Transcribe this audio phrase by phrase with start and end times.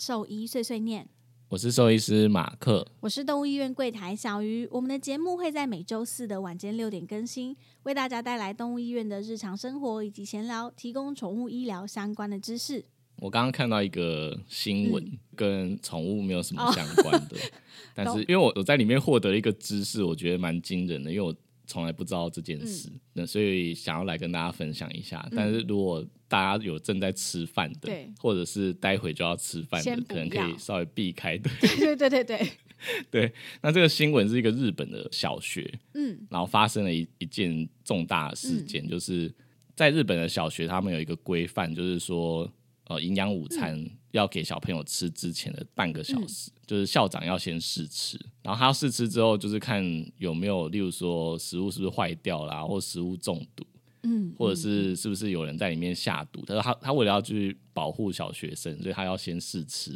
[0.00, 1.06] 兽医碎碎念，
[1.50, 2.90] 我是兽医师马克。
[3.00, 4.66] 我是动物医院柜台小鱼。
[4.70, 12.82] 我们的节目会在每周四的晚间六点更新，为大家带来动物医院的日常生活以及闲聊，提供宠物医疗相关的知识。
[13.16, 17.36] 我刚刚看到一个新闻，跟宠物没有什么相关的，
[17.94, 21.34] 但是因为我我在里面获得一个知识，我觉得蛮惊人的，因为我
[21.70, 25.24] 从来不知道这件事，那所以想要来跟大家分享一下。
[25.36, 27.88] 但是如果大家有正在吃饭的，
[28.18, 31.48] 或者是待会就要吃饭的，可能可以稍微避开的。
[31.62, 32.48] 对对对对
[33.08, 33.32] 对。
[33.62, 39.32] 那这个新闻是一个日本的小学，嗯，然后发生了一一件重大事件，就是
[39.76, 42.50] 在日本的小学，他们有一个规范，就是说。
[42.90, 49.80] 呃，营养午餐要给小朋友吃之前的半个小时，就是校长要先试吃，然后他要试吃之后，就是看
[50.16, 53.64] 有没有，例如说食物是不是坏掉啦，或食物中毒，
[54.02, 56.44] 嗯，或者是是不是有人在里面下毒。
[56.44, 59.92] 他说他他为了要去保护小学生，所以他要先试吃，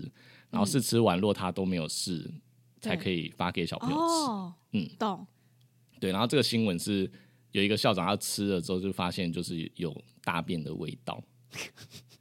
[0.49, 2.31] 然后试吃完，若他都没有试，
[2.81, 4.79] 才可以发给小朋友吃。
[4.79, 5.27] 嗯，懂。
[5.99, 7.11] 对，然后这个新闻是
[7.51, 11.21] 有一个校长他吃了之后，就发现就是有大便的味道。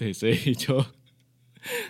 [0.00, 0.82] 对，所以 就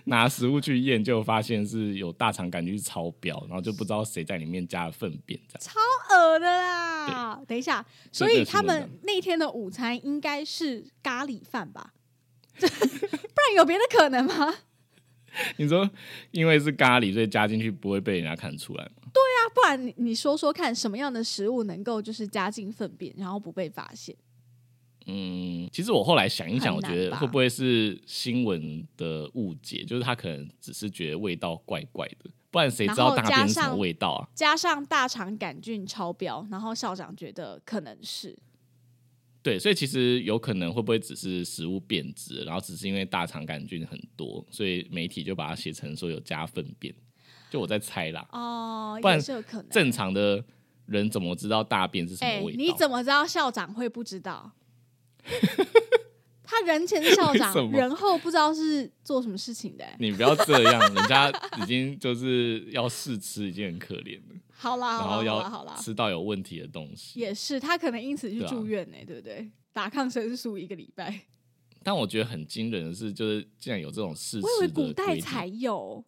[0.06, 5.78] 拿食物去验，就发现是有大肠杆菌超标，然后就不知道谁在里面加了粪便，这样超
[6.16, 7.41] 恶的啦！
[7.47, 11.94] 等一下，所以他们那天的午餐应该是咖喱饭吧？
[12.58, 14.53] 不然有别的可能吗？
[15.58, 15.88] 你说
[16.33, 19.03] 因为是咖喱，所以加进去不会被人家看出来吗？
[19.12, 24.16] 对啊，不然你你说说看，什么样的食物能够就是加进粪便，然后不被发现？
[25.12, 29.83] 嗯，其实我后来想一想，我觉得会不会是新闻的误解？
[29.84, 34.28] 就是他可能只是觉得味道怪怪的，不然谁知道大便什么味道啊？
[34.34, 38.38] 加上大肠杆菌超标，然后校长觉得可能是
[39.43, 46.94] 对，所以其实有可能会不会只是食物变质，然后只是因为大肠杆菌很多，所以媒体就把它写成说有加粪便？
[47.50, 50.44] 就我在猜啦，哦，不然可能正常的
[50.87, 52.56] 人怎么知道大便是什么味道？
[52.56, 54.53] 你怎么知道校长会不知道？
[56.44, 59.84] 他人前是校长， 人后不知道是做什么事情的。
[59.98, 61.31] 你不要这样，人家
[61.62, 64.34] 已经就是要试吃，已经很可怜了。
[64.50, 67.20] 好啦，然后要好啦，吃到有问题的东西。
[67.20, 69.50] 也是，他可能因此去住院呢，对不对？
[69.72, 71.20] 打抗生素一个礼拜。
[71.82, 76.04] 但我觉得很惊人的是，就是竟然有这种试吃，我以为古代才有。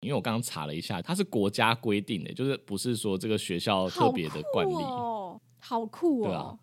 [0.00, 6.58] 因为我刚刚查了一下，它是国家规定的，就是不是说这个学校特别的惯例哦，好酷哦。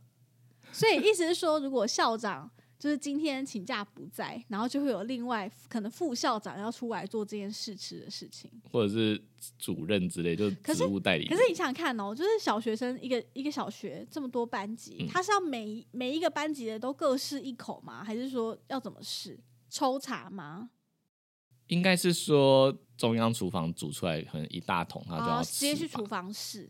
[0.72, 9.22] 所以意思是说，如果校长就是今天请假不在，然后就会有另外可能副校长要出来做这件事吃的事情，或者是
[9.58, 11.28] 主任之类，就是职务代理。
[11.28, 18.03] 可是你想想看哦，就是小学生一个一个小学这么多班级，他是要每每一个班级的都各试一口吗？
[18.03, 19.38] 还是说要怎么试？
[19.69, 20.69] 抽查吗？
[21.68, 26.68] 应该是说中央厨房煮出来可能一大桶，他就要直接去厨房试。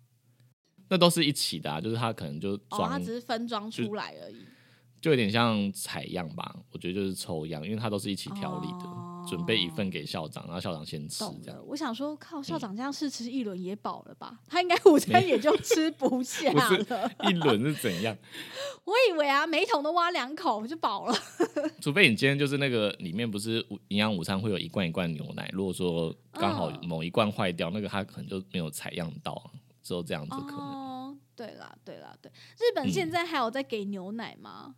[0.89, 4.37] 那都是一起的，啊，就是他可能就装，它只是分装出来而已，
[4.99, 6.55] 就有点像采样吧。
[6.71, 8.85] 我觉得就是抽样，因为它都是一起调理的，
[9.29, 11.63] 准备一份给校长，然后校长先吃这样。
[11.67, 14.39] 我想说，靠校长这样试吃一轮也饱了吧？
[14.47, 17.11] 他应该 午餐也就吃不下了。
[17.29, 18.17] 一轮是怎样？
[18.83, 21.13] 我以为啊，每桶都挖两口就饱了。
[21.79, 29.51] 除非你今天就是那个里面不是营养午餐会有一罐一罐牛奶，如果说刚好某一罐坏掉，那个他可能就没有采样到。
[29.89, 30.59] 只有这样子可能。
[30.59, 32.31] 哦，对啦，对啦，对。
[32.59, 34.75] 日本现在还有在给牛奶吗？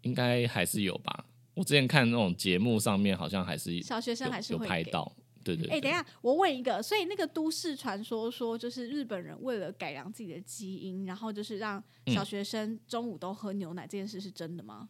[0.00, 1.26] 应该还是有吧。
[1.54, 5.12] 我之前看那种节目上面，好像还是小学生还是有拍到。
[5.44, 5.68] 对对。
[5.68, 14.88] 哎，等一下，我问一个，所以那个都市传说说，就是日本人为了改良自己的基因，然后就是让小学生中午都喝牛奶，这件事是真的吗？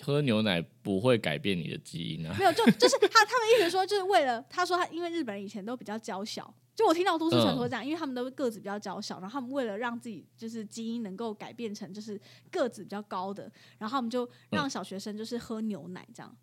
[0.00, 2.36] 喝牛奶不会改变你的基因啊。
[2.38, 6.54] 没有，就就是他他们一直说，就是为了他说他，因为日本人以前都比较娇小。
[6.74, 12.18] 就我听到都市传说这样，因为他们都个子比较娇小，然后他们为了让自己就是基因能够改变成就是
[12.50, 16.36] 个子比较高的，然后他们就让小学生就是喝牛奶这样。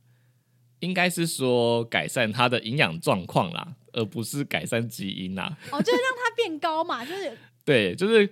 [0.81, 5.57] 应该是说改善他的营养状况啦，而不是改善基因啦。
[5.71, 8.29] 哦，就是让他变高嘛，就是 对，就是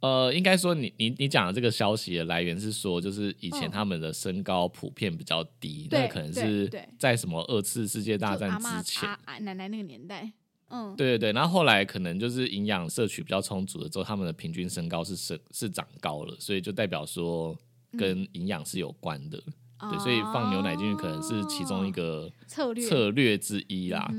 [0.00, 9.08] 呃，应该说你你你讲的这个消息的来源是说，就是以前他们的身高普遍比较低，那可能是在什么二次世界大战之前，
[9.40, 10.32] 奶奶那个年代。
[10.68, 17.56] 嗯，对对对，然后后来可能就是营养摄取比较充足了之后，他们的平均身高是是是长高了，所以就代表说
[17.98, 19.42] 跟营养是有关的，
[19.80, 22.86] 对，所以放牛奶进去可能是其中一个策略。
[22.86, 24.12] 策略之一啦，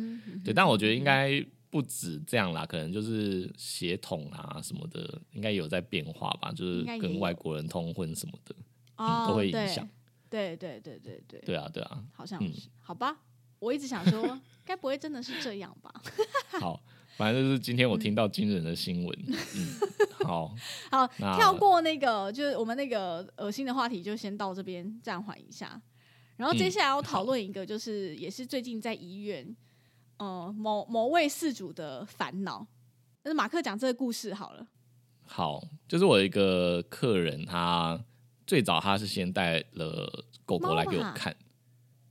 [0.44, 8.56] 对，但我觉得应该不止这样啦，可能就是血统啊什么的，应该有在变化吧，就是跟外国人通婚什么的，
[9.28, 9.88] 都会影响。
[10.30, 11.24] 对对对对。
[11.28, 13.18] 对，对啊对啊，好像是，好吧。
[13.60, 15.94] 我一直想说，该不会真的是这样吧？
[16.60, 16.82] 好，
[17.18, 19.20] 反正就是今天我听到惊人的新闻。
[19.28, 20.56] 嗯，好
[20.90, 25.82] 好跳过那个，就是我们那个恶心的话题，就先到这边暂缓一下。
[26.38, 29.56] 然后接下来要讨论一个，就是也是最近在医院，
[30.18, 32.66] 呃，某某位事主的烦恼。
[33.24, 34.66] 那马克讲这个故事好了。
[35.26, 38.02] 好，就是我一个客人，他
[38.48, 41.36] 最早他是先带了狗狗来给我看。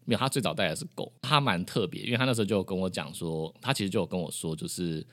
[0.09, 5.07] 没有，他最早带的是狗，他蛮特别，因为他那时候就跟我讲说，他其实就有跟我说，就是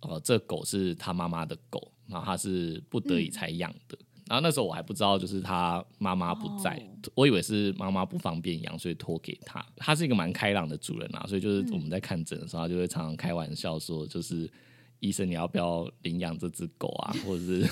[0.00, 3.96] 呃，这狗是他妈妈的狗，然后他是不得已才养的。
[4.26, 6.78] 然后那时候我还不知道，就是他妈妈不在，
[7.14, 9.64] 我以为是妈妈不方便养，所以托给他。
[9.76, 14.50] 他是一个蛮开朗的主人啊，所以就是我们在看诊的时候，他就会常常开玩笑说，就是
[15.00, 17.66] 医生你要不要领养这只狗啊，或者是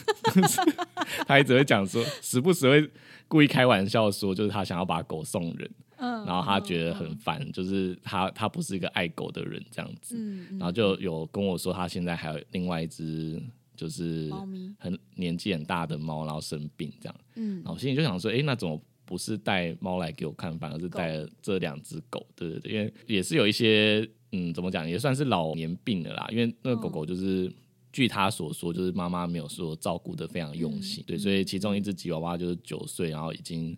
[1.29, 2.91] 他一直会讲说，时不时会
[3.29, 5.71] 故意开玩笑说，就是他想要把狗送人。
[6.00, 10.17] 然后他觉得很烦，就是他他不是一个爱狗的人这样子，
[10.52, 13.41] 然后就有跟我说他现在还有另外一只
[13.76, 14.31] 就是
[14.79, 22.26] 很年纪很大的猫，然后生病这样，嗯，然后心里就想说，哎，那怎么不是带猫来给我看，反而是带了这两只狗？
[22.35, 27.52] 对对对，因为也是有一些嗯，怎么讲，也算是老年病的啦，因为那个狗狗就是
[27.93, 33.76] 据他所说，就是妈妈没有说照顾的非常用心，对，所以其中一只吉娃娃就是九岁，然后已经。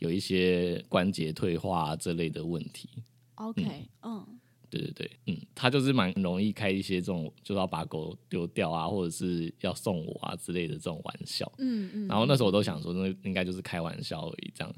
[0.00, 2.90] 有一些关节退化这类的问题。
[3.36, 4.26] OK，嗯，
[4.68, 11.50] 对对对，嗯，他就是蛮容易开一些这种，就是要把狗丢掉啊，或者是要送我啊之类的这种玩笑。
[11.58, 12.08] 嗯嗯。
[12.08, 14.74] 然后那时候我都想说，那应该就是开玩笑而已，这样。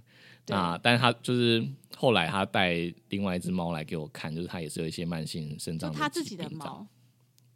[0.46, 1.66] 那但是他就是
[1.96, 6.86] 后来他带另外一只猫来给我看，就是他也是有一些慢性肾脏他自己的猫。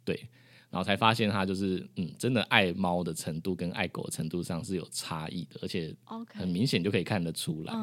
[0.03, 0.27] 对。
[0.69, 5.95] 然后才发现，他就是嗯，真的爱猫的程度跟爱狗的程度上是有差异的，而且
[6.33, 7.73] 很明显就可以看得出来。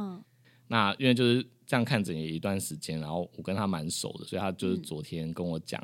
[0.66, 5.82] 那因为就是这样看整一段时间，然后我跟他蛮熟的，所以他就是昨天跟我讲，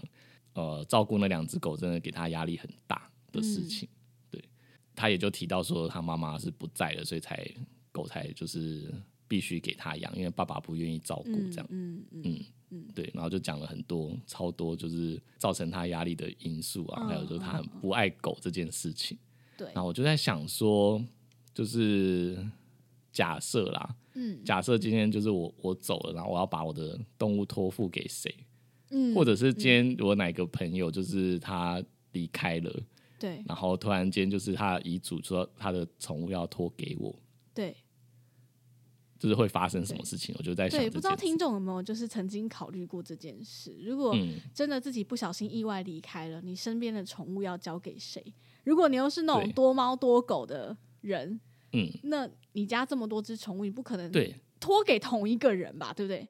[0.55, 3.89] 呃，照顾那两只狗真的给他压力很大的事情。
[4.31, 4.43] 对，
[4.95, 7.47] 他也就提到说，他妈妈是不在了，所以才
[7.93, 8.93] 狗才就是
[9.29, 11.67] 必须给他养，因为爸爸不愿意照顾这样。
[11.71, 12.23] 嗯嗯。
[12.25, 12.45] 嗯，
[12.95, 19.19] 对，然后就讲了很多超多，就是造成他压力的因素啊，还有就是他很不爱狗这件事情。
[19.57, 21.03] 对，然后我就在想说，
[21.53, 22.39] 就是
[23.13, 28.35] 假设啦，嗯，假设今天就是我我走了，然后我要把我的动物托付给谁？
[28.91, 31.83] 嗯，或者是今天我哪个朋友就是他
[32.13, 32.83] 离开了，
[33.19, 37.15] 对，然后突然间就是他遗嘱说他的宠物要托给我，
[37.55, 37.77] 对。
[39.21, 40.81] 就是会发生什么事情，我就在想。
[40.81, 43.77] 对，不知道听众有没有就是曾经考虑过这件事？
[43.83, 44.17] 如果
[44.55, 48.25] 真的自己不小心意外离开了，你身边的宠物要交给谁？
[48.65, 51.39] 如果你又是那种多猫多狗的人，
[51.75, 55.93] 嗯，那你家这么多只宠物，你不可能对托给同一个人吧？
[55.93, 56.27] 对不对？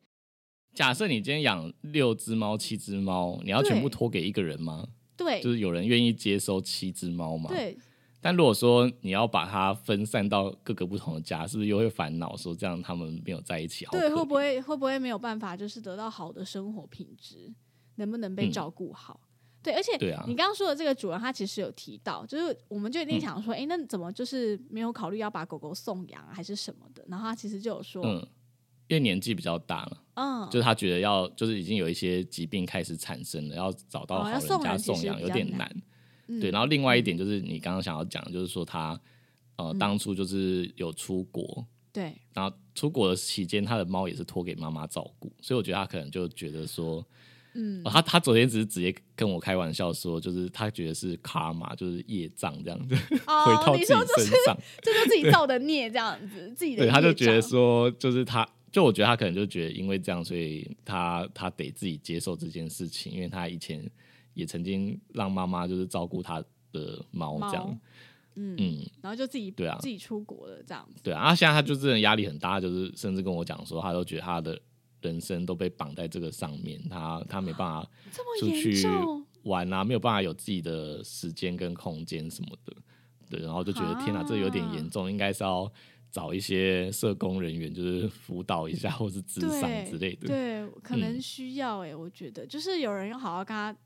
[0.75, 4.89] 假设你今天养六只猫、七只猫，你要全部托给一个人吗？
[5.17, 7.49] 对，就是有人愿意接收七只猫吗？
[7.51, 7.79] 对。
[8.21, 13.87] 但如果说你要把它分散到各个不同的家，是不是又会烦恼说这样他们没有在一起？
[13.91, 17.53] 对，会不会会不会没有办法就是得到好的生活品质？
[17.97, 19.21] 能不能被照顾好？
[19.63, 19.93] 对，而且
[20.27, 27.05] 你刚刚说的这个主人，他其实有提到，就是我们就一定想说，哎，那怎么就是没有考虑要把狗狗送养还是什么的？
[27.09, 28.27] 然后他其实就有说，嗯，
[28.89, 35.71] 因为年纪比较大了，嗯，就是他觉得要就是已经有一些疾病开始产生了，要找到好人家送养有点难。
[36.39, 39.01] 对，然后另外一点就是你刚刚想要讲，就是说他
[39.57, 47.05] 呃当初就是有出国，对，然后出国的期间，他的猫也是托给妈妈照顾，所以我觉得他可能就觉得说，
[47.55, 56.85] 嗯，他他昨天只是直接跟我开玩笑说，就是他觉得是卡玛，就是业障这样子， 回到自己身上，这就自己造的孽这样子，自己的。
[56.85, 63.83] 对，他就觉得说，就是他，就我觉得他可能就觉得因为这样，所以他他得自己接受这件事情，因为他以前。
[64.35, 67.81] 也曾经让妈妈就是照顾他的猫这样，
[68.37, 71.03] 嗯嗯，然后就自己对啊，自己出国了这样子。
[71.03, 74.59] 对啊，现在他就真的压力很大，就是甚至跟我讲说，他都觉得他的
[75.03, 77.91] 人生都被绑在这个上面，他他没办法
[78.39, 78.87] 出去
[79.43, 82.73] 玩啊，没有办法有自己的时间跟空间什么的。
[83.29, 85.71] 对，然后就觉得天哪，这有点严重，应该是要
[86.11, 90.29] 找一些社工人员，就是辅导一下，或是智商之类的。
[90.29, 93.77] 对，可能需要哎，我觉得就是有人要好好跟他。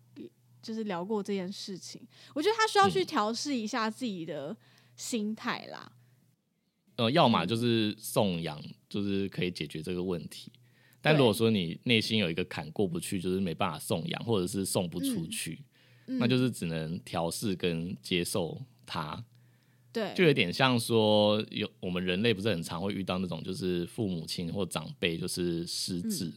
[0.64, 2.00] 就是聊过这件事情，
[2.35, 4.56] 我觉得他需要去调试一下自己的
[4.97, 5.92] 心态啦。
[6.97, 10.50] 呃，要么就是送养，就是可以解决这个问题。
[11.02, 15.62] 但如果说你内心有一个坎过不去，就是没办法送养，或者是送不出去，
[16.06, 19.23] 那就是只能调试跟接受他。
[19.92, 26.33] 对，就有点像说有我们人类不是很常会遇到那种就是父母亲或长辈就是失智，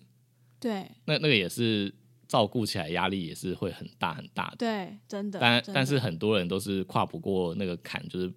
[0.60, 1.92] 对，那那个也是
[2.28, 4.58] 照顾起来压力也是会很大很大的。
[4.58, 5.40] 对，真的。
[5.40, 8.32] 但的但是很多人都是跨不过那个坎，就是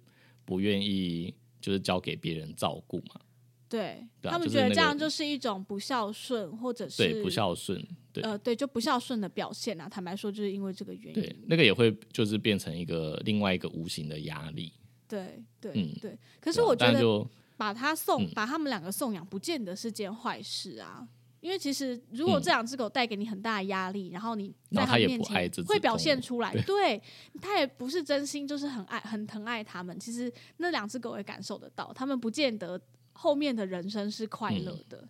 [0.45, 3.19] 不愿意就是交给别人照顾嘛。
[3.67, 7.81] 对他们觉得这样就是一种不孝顺，或者是对，不孝顺，
[8.11, 9.87] 对、呃，对，就不孝顺的表现啊。
[9.87, 14.73] 坦白说，就是因为这个原因对。，那个也会就是变成一个另外一个无形的压力。
[15.07, 16.17] 对对嗯对。
[16.41, 21.07] 可是我觉得就把他送，嗯把他们两个送养，不见得是件坏事啊。
[21.41, 27.01] 因为其实，如果嗯这两只狗带给你很大的压力，然后你在然后他面前会表现出来，对
[27.41, 29.99] 它也不是真心，就是很爱、很疼爱它们。
[29.99, 32.79] 其实那两只狗也感受得到，它们不见得
[33.13, 35.09] 后面的人生是快乐嗯的。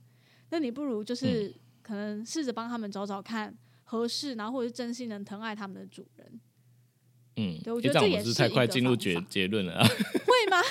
[0.50, 6.40] 那你不如就是可能试着帮他们找找看合适，然后或者是真心能疼爱他们的主人，
[7.38, 9.88] 嗯，对我觉得这也是太快进入结结论了啊。
[9.88, 10.62] 会吗？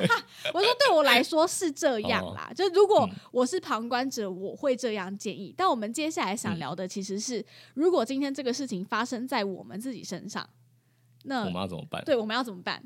[0.54, 5.54] 我说对我来说是这样哦啦，就如果嗯我是旁观者，我会这样建议。
[5.56, 10.48] 但我们接下来想嗯聊的其实是，如果今天这个事情发生在我们自己身上，
[11.24, 12.02] 那我们要怎么办？
[12.04, 12.82] 对我们要怎么办？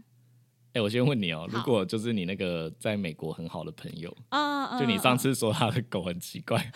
[0.75, 6.73] 哎、我先问你哦、好如果就是你那个在美国很好的朋友，啊、嗯，就你上嗯次说他的狗很奇怪， 喂，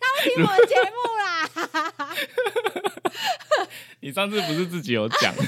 [0.00, 2.14] 他会听我的节目啦，
[4.04, 5.34] 你上次不是自己有讲？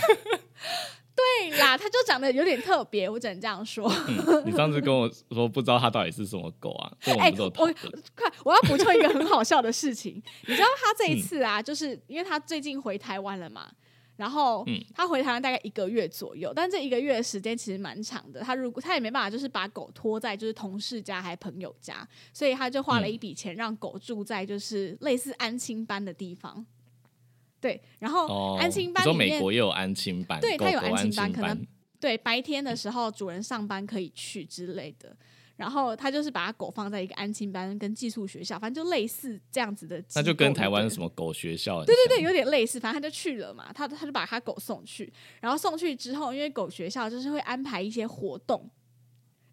[1.16, 3.86] 对啦，他就长得有点特别，我只能这样说。
[4.08, 6.90] 嗯你上次跟我说不知道他到底是什么狗啊？
[7.18, 7.50] 哎、我？
[7.50, 7.72] 快，
[8.44, 10.22] 我要补充一个很好笑的事情。
[10.46, 13.66] 你知道他这嗯一次啊，就是因为他最近回台湾了嘛，
[14.16, 18.40] 然后嗯他回台湾大概一个月左右，但这一个月的时间其实蛮长的。
[18.40, 26.64] 他如果他也没办法，就是把狗拖在就是同事家还朋友家，所以他就花了一笔钱让狗住在就是类似安亲班的地方。
[27.66, 31.66] 对，然后哦，安亲班说里面美国也有安亲班，对它有安安亲班可能
[31.98, 35.16] 对，白天的时候主人上班可以去之类的。
[35.56, 40.04] 然后他就是把狗放在一个安亲班跟寄宿学校，反正就类似这样子的。
[40.14, 40.88] 那就跟台湾。
[40.90, 48.70] 什么狗学校对对对，有点类似，反正他就去了嘛，他他就把他狗送去，然后送去之后，因为狗学校就是会安排一些活动，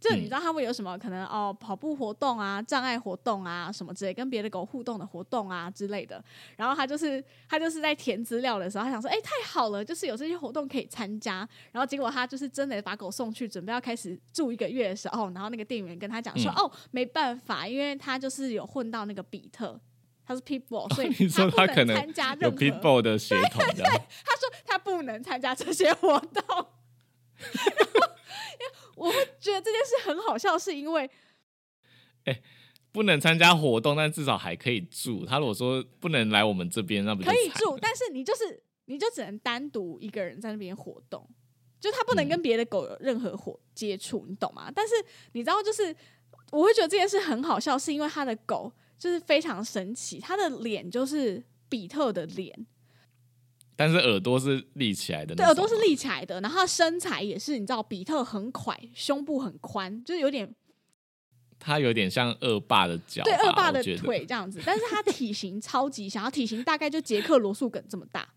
[0.03, 6.21] 就你嗯知道他们有什么可能哦，跑步活动啊、障碍活动啊什么之类，跟别的狗互动的活动啊之类的。
[6.57, 11.47] 然后他就是他就是在填资料的时候，他想说，哎、太好了，就是有这些活动可以参加。
[11.71, 19.79] 然后结果他就是真的把狗送去，准备要开始住一个月的时候，然后那个店员跟他讲说，嗯 哦，没办法，因为他就是有混到那个比特。
[20.25, 23.91] 他是 pitbull， 所以你说不他可能参加有任何 people 的血统这样。
[24.23, 26.65] 他说他不能参加这些活动。
[29.03, 31.09] 我会觉得这件事很好笑，是因为
[32.23, 32.41] 哎
[32.93, 35.25] 不能参加活动，但至少还可以住。
[35.25, 41.27] 他如果说不能来我们这边，那不就可以住，但是你就是你就只能单独一个人在那边活动，
[41.81, 44.71] 就他不能跟别的狗有任何活接触，你懂吗？
[44.73, 44.93] 但是
[45.33, 45.93] 你知道，就是
[46.51, 52.65] 我会觉得这件事很好笑，是因为他的狗就是非常神奇，他的脸就是比特的脸，
[53.75, 55.73] 但是耳朵是立起来的，对，耳朵是。
[55.83, 60.49] 立起来的，然后身材也是，你知道，比特很快，胸部很宽，就是有点
[61.59, 68.29] 他有点像恶霸的脚，对恶霸的腿这样子，但是他体型超级小，他体型大概就杰克罗素梗这么大，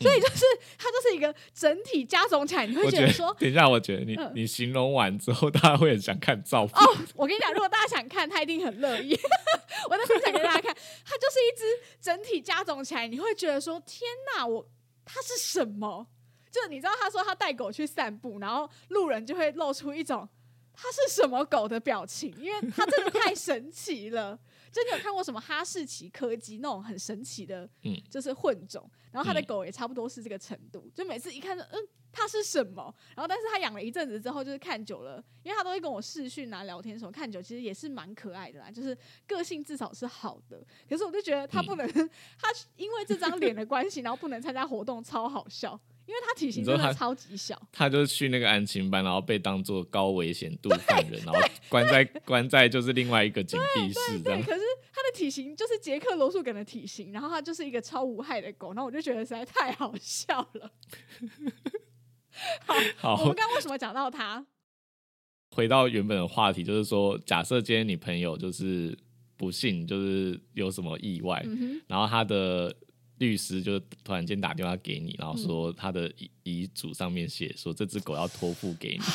[0.00, 0.44] 所以就是
[0.78, 6.76] 它就是一个整体加总起来，你会觉得说，等一下，我觉得你、嗯你形容完之后，大家会很想看照片。
[6.76, 9.18] 哦，我跟你讲，如果大家想看，他一定很乐意。
[9.90, 10.74] 我在分享给大家看，
[11.04, 11.64] 它就是一只
[12.00, 14.02] 整体加总起来，你会觉得说，天
[14.36, 14.68] 哪，我
[15.04, 16.06] 它是什么？
[16.50, 20.26] 就你知道，他说他带狗去散步，然后路人就会露出一种
[20.74, 24.38] 它是什么狗的表情，因为它真的太神奇了。
[24.72, 32.94] 就你有看过什么哈士奇柯基那种很神奇的，嗯就是混种，然后他的嗯狗也差不多是这个程度，就每次一看就嗯，它是什么？
[33.14, 38.96] 然后但是他养了一阵子之后，就是看久了，因为他都会跟我视讯啊聊天的时候看久，其实也是蛮可爱的啦，就是
[39.26, 40.64] 个性至少是好的。
[40.88, 41.86] 可是我就觉得他不能，
[42.38, 47.60] 他因为这张脸的关系，然后不能参加活动，超好笑，因为他体型真的超级小。
[47.70, 51.38] 他就去那个安亲班，然后被当做高危险度犯人， 然后
[51.68, 54.42] 关在关在就是另外一个禁闭室这对，样。
[54.42, 54.60] 可是
[54.90, 60.72] 他的体型就是杰克罗素梗的体型，然后他就是一个超无害的狗，然后我就觉得实在太好笑了。
[62.96, 64.46] 好，我好们，刚刚为什么讲到他？
[65.50, 68.96] 回到原本的话题，就是说，假设今天你朋友就是
[69.36, 72.74] 不幸就是有什么意外，嗯，然后他的
[73.18, 79.04] 律师就突然间打电话给你，然后嗯说他的遗遗嘱上面写说这只狗要托付给你。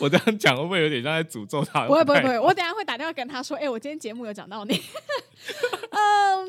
[0.00, 1.86] 我这样讲会不会有点像在诅咒他？
[1.86, 4.74] 不会不会不会， 我等下会打电话跟他说，哎、我今天节目有讲到你。
[5.90, 6.48] 嗯，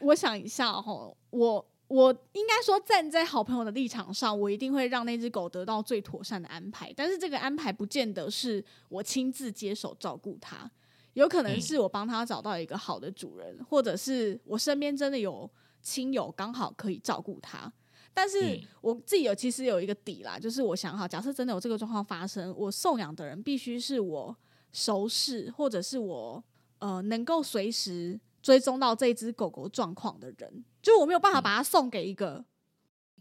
[0.00, 6.92] 我想一下哈，我我应该说站在好朋友的立场上，我一定会让那只狗得到最妥善的安排。
[6.94, 10.70] 但是这个安排不见得是我亲自接手照顾它，
[11.14, 15.50] 有可能是我帮他找到一个好的主人，或者是我身边真的有
[15.80, 17.72] 亲友刚好可以照顾他。
[18.14, 24.36] 但是我自己有其实有一个底啦，就是我想好，假设真的有这个状况发生，我送养的人必须是我
[24.72, 26.44] 熟识，或者是我
[26.78, 28.20] 呃能够随时。
[28.42, 32.44] 追踪到这只狗狗状况的人，就我没有办法把它送给一个，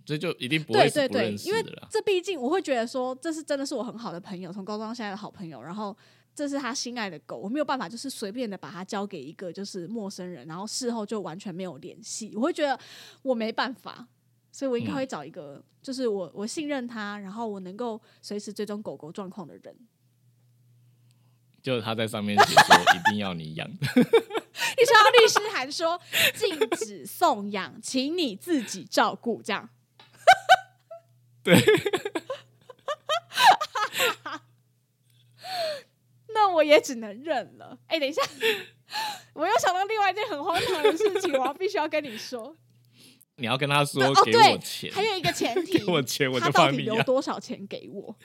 [0.04, 5.96] 这就一定不会对对对，因为这毕竟我会觉得说，这是真的是我很好的朋友，从高中到现在的好朋友，然后
[6.34, 12.80] 这是他心爱的狗，我没有办法就是随便的把它交给一个就是陌生人，然后事后就完全没有联系，我会觉得
[13.22, 14.08] 我没办法，
[14.52, 19.76] 所以我应该会找一个就是我我信任他，然后我能够随时追踪狗狗状况的人。
[21.62, 26.00] 就他在上面写说一定要你养，你收到律师函说
[26.34, 29.70] 禁止送养，请你自己照顾，这样。
[31.44, 31.56] 对。
[36.34, 37.78] 那我也只能认了。
[37.88, 38.22] 哎，等一下，
[39.34, 42.56] 我又想到另外一件很荒唐的事情，我要必须要跟你说。
[43.38, 48.16] 你要跟他说给我钱，还有一个前 提，给我钱，我他到底留多少钱给我？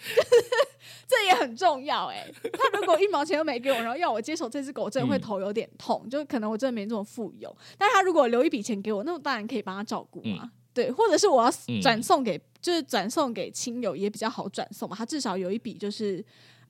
[1.09, 2.27] 这也很重要哎。
[2.53, 6.07] 他如果一毛钱都没给我，然后要我接手这只狗，真的会头有点痛。
[6.11, 7.57] 就可能我真的没这么富有。
[7.79, 10.51] 但他如果留一笔钱给我，那我当然可以帮他照顾嘛。
[10.75, 14.95] 对，或者是我要转送给，就是转送给亲友也比较好转送嘛。
[14.95, 16.23] 他至少有一笔，就是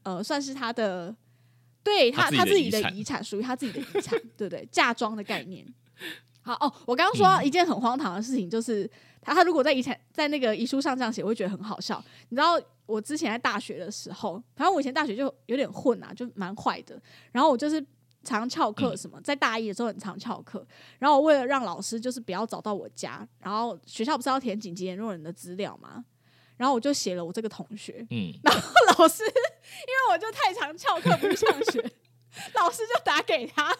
[0.04, 1.12] 呃，算是他的，
[1.86, 4.68] 对他他自己的遗产，属于他自己的遗产，对不对？
[4.72, 5.64] 嫁妆的概念。
[6.42, 8.90] 好哦，我刚刚说一件很荒唐的事情，就是
[9.22, 12.04] 他他如果在遗产在那个遗书上这样写，我会觉得很好笑。
[12.30, 17.00] 你知道我之前在大学的时候，反正我以前大学就有点混啊，就蛮坏的。
[17.30, 17.84] 然后我就是
[18.24, 20.66] 常翘课，什么在大一的时候很常翘课。
[20.98, 26.04] 然后我为了让老师就是不要找到我家，然后学校不是要填紧急联络人的资料吗？
[26.56, 31.80] 然后我就写了我这个同学，嗯， 然后老师因为我就太常翘课不上学，
[32.54, 33.76] 老师就打给他。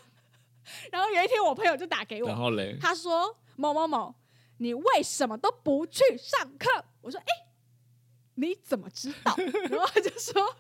[0.91, 4.15] 然后有一天，我朋友就打给我，然后嘞，他说：“某某某，
[4.59, 7.47] 你为什么都不去上课？”我说：“哎，
[8.35, 9.35] 你怎么知道？”
[9.71, 10.57] 然后他就说：“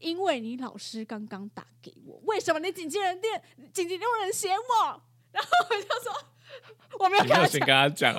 [0.00, 3.40] 因为你老师刚刚打给我，为什么你紧急人电
[3.72, 6.12] 紧急用人写我？”然后我就说
[6.98, 8.12] ：“我没有跟他先跟他讲。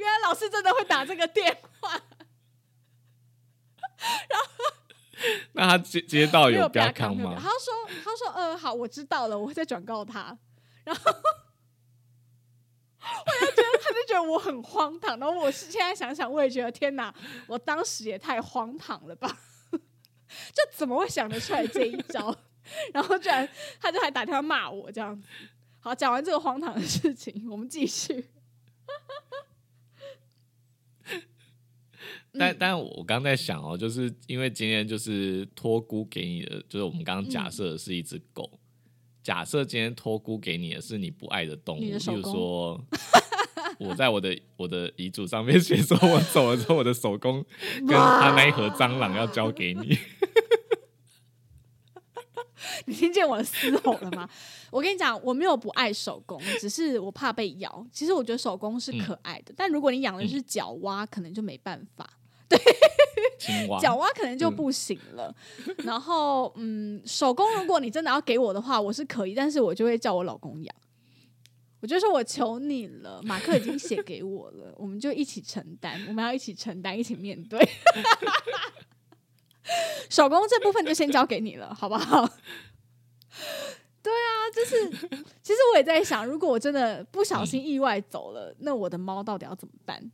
[0.00, 1.90] 原来老师真的会打这个电话，
[4.28, 4.46] 然后。
[5.52, 7.34] 那他接接到有标康吗？
[7.36, 10.34] 他说：“他说，呃，好，我知道了，我会再转告他。”
[10.82, 11.12] 然后
[13.02, 15.18] 我就觉得，他就觉得我很荒唐。
[15.18, 17.14] 然后我现在想想，我也觉得天哪，
[17.46, 19.28] 我当时也太荒唐了吧！
[19.70, 22.34] 就怎么会想得出来这一招？
[22.94, 23.46] 然后居然
[23.78, 25.28] 他就还打电话骂我这样子。
[25.80, 28.30] 好，讲完这个荒唐的事情，我们继续。
[32.38, 38.58] 但但我刚在想哦，就是因为今天就是托孤给你的，就是我们刚刚假设的是一只狗。
[39.22, 42.82] 假设今天托孤给你的是你不爱的动物，比如说
[43.78, 47.44] 我在我的我的遗嘱上面写说，我走了之后，我的手工
[47.86, 49.98] 跟他那一盒蟑螂要交给你。
[52.86, 54.28] 你听见我的嘶吼了吗？
[54.70, 57.86] 我跟你讲，我没有不爱手工，只是我怕被咬。
[57.92, 62.08] 其实我觉得手工是可爱的，但如果你养的是角蛙，可能就没办法。
[62.50, 65.34] 对，角蛙可能就不行了。
[65.78, 70.74] 然后，嗯，手工如果你真的要给我的话，我是可以，但是我就会叫我老公养。
[71.80, 77.58] 我就说我求你了，马克已经写给我了， 我们就一起承担，我们要一起承担，一起面对。
[80.10, 82.28] 手工这部分就先交给你了，好不好？
[84.02, 84.90] 对啊，就是
[85.42, 90.10] 其实我也在想，如果我真的不小心意外走了，那我的猫到底要怎么办？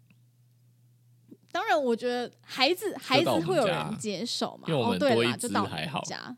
[1.57, 4.71] 当然，我觉得孩子孩子会有人接手嘛。
[4.71, 6.37] 哦，对啦，就到你们家。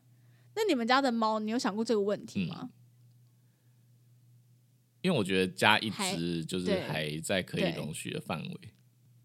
[0.55, 2.71] 那你们家的猫，你有想过这个问题吗？
[5.01, 8.57] 因为我觉得加一只就是还在可以容许的范围。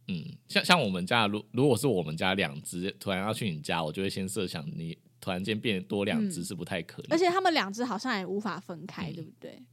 [0.07, 7.11] 嗯，像像我们家，如如果是我们家两只突然要去你家，我就会先设想你突然间变多两只是不太可能。
[7.11, 9.63] 而且他们两只好像也无法分开，对不对？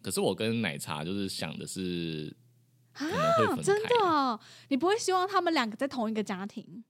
[0.00, 2.34] 可是我跟奶茶就是想的是
[2.98, 6.84] 啊，真的，你不会希望他们两个在同一个家庭？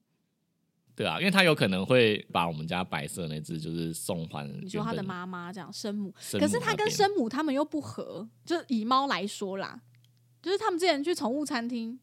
[0.95, 9.81] 对啊，因为他有可能会把我们家白色那只就是送还，你说他的妈妈这样生母，可是他跟生母他们又不合，就以猫来说啦，
[10.41, 11.97] 就是他们之前去宠物餐厅。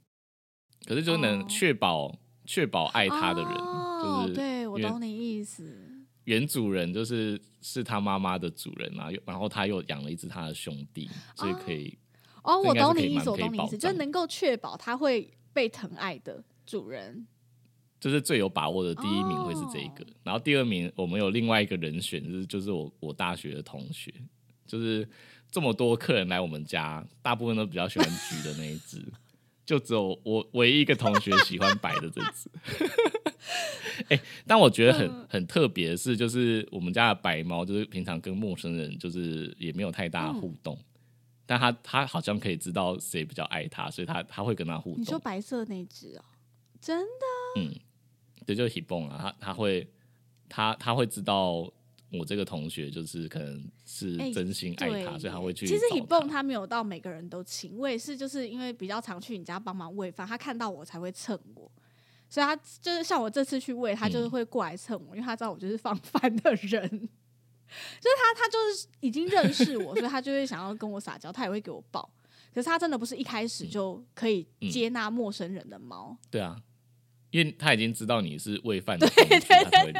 [0.86, 6.06] 可是就能确保确保爱他的人，就是对我懂你意思。
[6.24, 11.98] 原主人就是是他妈妈的主人嘛，然后他又养了一只他的兄弟，所以可以
[12.46, 17.26] 哦，我懂你意思，我懂你意思，就是能够确保它会被疼爱的主人。
[17.98, 24.12] 就是最有把握的第一名会是这一个，然后第二名我们有另外一个人选，就是就是我我大学的同学，
[24.66, 25.08] 就是
[25.50, 29.02] 这么多客人来我们家，大部分都比较喜欢橘的那一只，
[29.64, 32.50] 就只有我唯一一个同学喜欢白的这只。
[34.10, 40.78] 哎，但我觉得很很特别的是，就是我们家的白猫，就是平常跟陌生人就是也没有太大互动，
[41.46, 45.00] 但他他好像可以知道谁比较爱他，所以他他会跟他互动。
[45.00, 46.24] 你说白色那只哦，
[46.80, 47.60] 真的？
[47.60, 47.74] 嗯。
[48.44, 49.90] 对，就是 h e b o n 啊，他他会
[50.48, 51.68] 他他会知道
[52.12, 55.66] 我这个同学就是可能是真心爱他，所以他会去。
[55.66, 61.68] 其实 h e b o n 他没有到每个人都亲，我也是就是因为比较常去你家帮忙喂饭，他看到我才会蹭我，
[62.30, 67.08] 所以他就是像我这次去喂他，就是会过来蹭我，因为他知道我就是放 饭的人，
[68.00, 72.08] 就是他他就是已经认识我，所以他就会想要跟我撒娇，他也会给我抱。
[72.54, 76.16] 可是他真的不是一开始就可以接纳陌生人的猫。
[76.30, 76.60] 对啊。
[77.32, 79.92] 因为他已经知道你是喂饭的，对对对，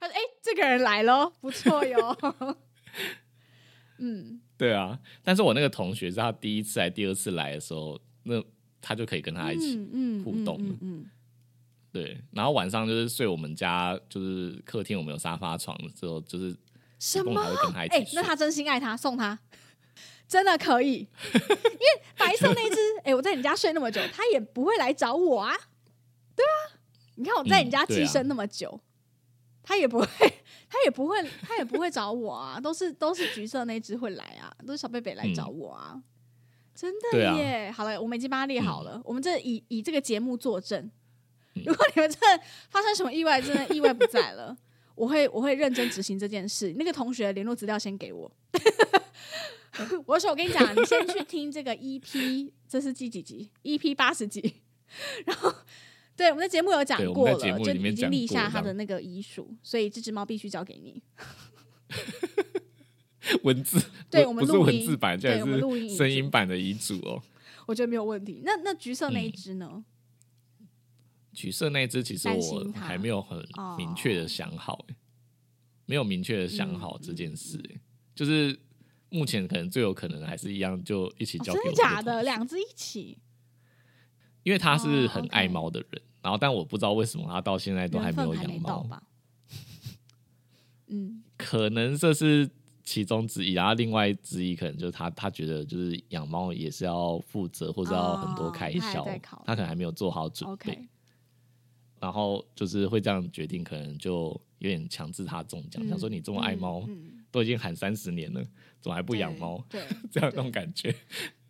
[0.00, 2.16] 他说：“哎，这个人来喽，不错哟。
[3.98, 4.98] ”嗯，对啊。
[5.22, 8.42] 但是我那个同学是他第一次来、第二次来的时候，那
[8.80, 9.76] 他就可以跟他一起
[10.24, 10.76] 互动了。
[10.80, 11.04] 嗯，
[11.92, 12.18] 对。
[12.30, 16.56] 然后晚上就是睡我们家，就是客厅，我们有沙发床的时候，就是
[16.98, 17.42] 什么。
[17.74, 19.38] 哎，那他真心爱他，送他。
[20.28, 21.08] 真的可以。
[21.34, 25.56] 因为白色那只， 哎，我在你家睡那么久，他也不会来找我啊。
[26.36, 26.78] 对啊，
[27.14, 28.80] 你看我在你家寄生那么久，
[29.62, 30.06] 他也不会，
[30.68, 36.00] 他也不会，他也不会找我啊，都是都是橘色那只会来啊，都是小贝贝来找我啊，
[36.74, 37.72] 真的耶！
[37.74, 40.90] 好了，我们已经帮他列好了，我们这以以这个节目作证，
[41.64, 44.56] 如果你们真的发生什么意外，真的意外不在了，
[44.98, 46.74] 我会我会认真执行这件事。
[46.76, 48.30] 那个同学联络资料先给我，
[50.04, 54.54] 我说我跟你讲，你先去听这个 EP，这是第几集？EP 八十集，
[55.24, 55.54] 然后。
[56.18, 61.00] 对，我们的节目有讲过了，就已经立下他的那个遗嘱，所以这只猫必须交给你。
[63.44, 63.80] 文字
[64.10, 67.22] 对，我们不是文字版，这是声音版的遗嘱哦。
[67.66, 68.42] 我觉得没有问题。
[68.44, 69.84] 那那橘色那一只呢？
[71.38, 73.38] 橘色那一只其实我还没有很
[73.76, 74.84] 明确的想好，
[75.86, 77.62] 没有明确的想好这件事。
[78.12, 78.58] 就是
[79.08, 81.64] 目前可能最有可能还是一样，就一起交给我。
[81.66, 82.24] 真的假的？
[82.24, 83.18] 两只一起？
[84.42, 86.02] 因为他是很爱猫的人。
[86.20, 88.84] 然后，但我不知道为什么他到现在都还没有养猫。
[90.90, 92.50] 嗯，可能这是
[92.82, 93.52] 其中之一。
[93.52, 99.06] 然后另外之一可能就是他，他觉得就是养猫也是要负责，或者要很多开销，
[99.46, 100.88] 他可能还没有做好准备。
[102.00, 105.86] 然后就是会这样决定，可能就有点强制他中奖。
[105.88, 106.88] 想说你这么爱猫，
[107.30, 108.42] 都已经喊三十年了，
[108.80, 109.64] 怎么还不养猫？
[109.68, 110.94] 对， 这样那种感觉。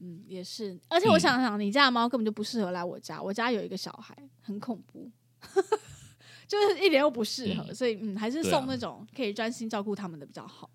[0.00, 3.20] 嗯，也是，而且我想想，你家的猫根本就不适合来我家。
[3.20, 5.10] 我家有一个小孩，很恐怖，
[6.46, 7.74] 就是一点都不适合。
[7.74, 10.70] 所以，嗯，还是送那种可以专心照顾他们的比较好。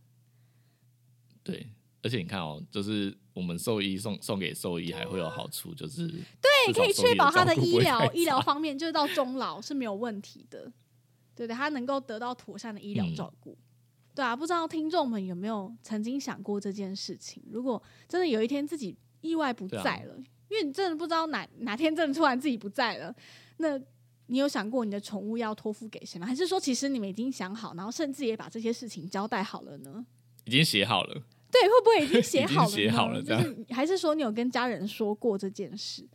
[1.44, 1.68] 对，
[2.04, 10.72] 而且你看哦，就是我们兽医送送给兽医还会有好处，就是对，可以确保他的医疗医疗方面，就是到终老是没有问题的。
[11.34, 13.58] 对对，他能够得到妥善的医疗照顾。
[14.14, 17.42] 对啊，不知道听众们有没有曾经想过这件事情？
[17.50, 20.16] 如果真的有一天自己意外不在了，
[20.50, 23.16] 因为你真的不知道哪哪天真的突然自己不在了，
[23.58, 23.80] 那
[24.28, 26.28] 你有想过你的宠物要托付给谁吗？
[26.28, 30.06] 还是说其实你们已经想好，然后甚至也把这些事情交代好了呢？
[30.46, 32.68] 已经写好了，对，会不会已经写 好了？
[32.68, 36.06] 写好了，就是还是说你有跟家人说过这件事？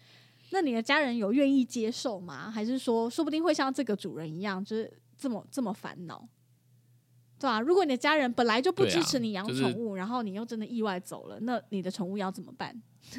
[0.50, 2.50] 那你的家人有愿意接受吗？
[2.50, 6.28] 还是说说不定会像这个主人一样，就是这么这么烦恼？
[7.38, 12.82] 对啊，如果你的家人本来就不支持你养宠物，然后你又真的意外走了，那你的宠物要怎么办？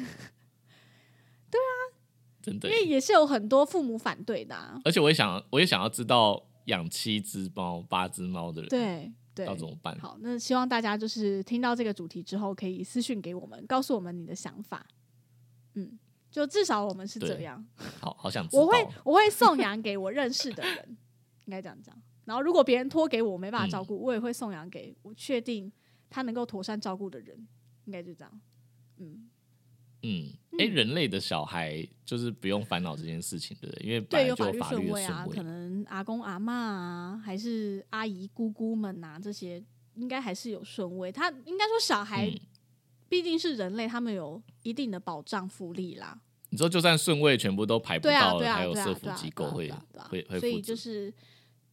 [1.50, 1.72] 对啊，
[2.42, 4.78] 真的，因为也是有很多父母反对的。
[4.84, 9.96] 而且我也想，我也想要知道养七只猫、八只猫的人，对对，要怎么办？
[9.98, 14.84] 好，那希望大家就是听到这个主题之后，可以私信给我们，告诉我们你的想法。
[15.74, 15.98] 嗯，
[16.30, 17.64] 就至少我们是这样。
[18.00, 20.96] 好好想，我会我会送养给我认识的人，
[21.46, 21.96] 应该这样讲。
[22.24, 25.70] 然后如果别人托给我，没办法照顾，我也会送养给我确定
[26.08, 27.46] 他能够妥善照顾的人，
[27.84, 28.40] 应该就这样。
[28.98, 29.30] 嗯。
[30.02, 33.86] 嗯，哎，人类的小孩就是不用烦恼这件事情，对不对？
[33.86, 39.62] 因为对有法律顺位啊，可能阿公阿妈啊，还是阿姨姑姑们啊，这些
[39.94, 41.12] 应该还是有顺位。
[41.12, 42.30] 他应该说小孩
[43.08, 46.18] 毕竟是人类，他们有一定的保障福利啦。
[46.48, 49.72] 你说就算顺位全部都排不到了，还有社福机构会
[50.08, 51.12] 会会，所以就是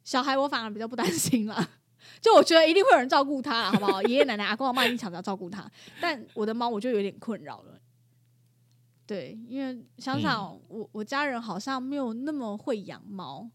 [0.04, 1.70] 小孩我反而比较不担心了。
[2.22, 4.02] 就我觉得一定会有人照顾他，好不好？
[4.04, 7.77] 爷爷奶奶、阿公阿妈一定抢着要照顾他，但我的猫我就有点困扰了。
[9.08, 13.50] 对，因为想想我我家人好像没有那么会养猫，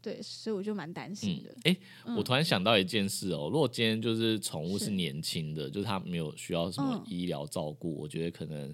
[0.00, 1.52] 对，所以我就蛮担心的。
[1.64, 1.76] 哎，
[2.16, 8.72] 我突然想到一件事哦，如果今天就是宠物是年轻的，就是它没有需要什么医疗照顾，我觉得可能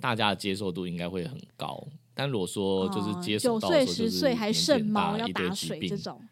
[0.00, 1.84] 大家的接受度应该会很高。
[2.14, 6.22] 但如果说就是接受到九岁十岁还剩猫要打水这种，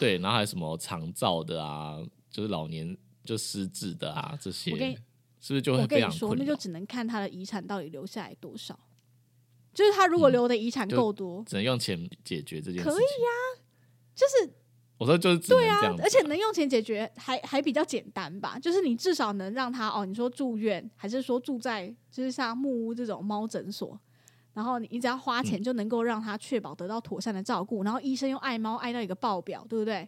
[0.00, 4.72] 对，然后还有什么肠燥的啊，就是老年就失智的啊这些，
[5.40, 8.78] 是不是就会非常困那就只能看他的遗产到底留下来多少。
[9.72, 12.90] 就是他如果留的遗产够多，只能用钱解决这件事。
[12.90, 13.62] 可以呀，
[14.14, 14.52] 就是
[14.98, 18.58] 我说就是对啊，而且能用钱解决还还比较简单吧。
[18.58, 23.98] 就是你至少能让他哦，你说住院还是说住在就是像木屋这种猫诊所，
[24.52, 30.06] 然后你你只要花钱就能够让他确保得到妥善的照顾，然后医生又爱猫爱到一个爆表，对不对？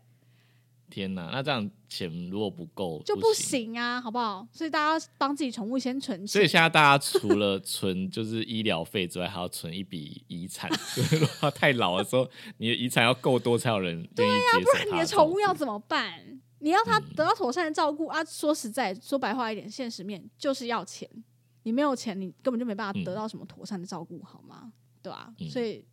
[0.92, 4.46] 天哪，那这样钱如果不够就不行啊，好不好？
[4.52, 6.26] 所以大家帮自己宠物先存钱。
[6.26, 10.70] 所以现在大家除了存就是医疗费之外，还要存一笔遗产。
[11.18, 12.28] 如果太老的时候，
[12.58, 16.40] 你的遗产要够多才有人对呀，不然你的宠物要怎么办？
[16.58, 18.22] 你要它得到妥善的照顾啊！
[18.22, 21.08] 说实在，说白话一点，现实面就是要钱。
[21.64, 24.72] 你没有钱，你根本就没办法得到什么妥善的照顾，好吗？
[25.02, 25.32] 对吧？
[25.50, 25.84] 所以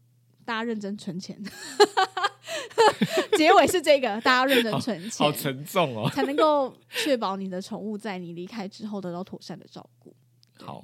[0.50, 1.40] 大家认真存钱。
[3.38, 10.16] 结尾是这个，大家认真存钱，好沉重哦，才能够确保你的宠物在你离开之后得到妥善的照顾。
[10.58, 10.84] 好，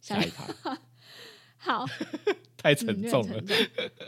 [0.00, 0.78] 下一趴，
[1.58, 1.84] 好，
[2.56, 3.42] 太沉重了。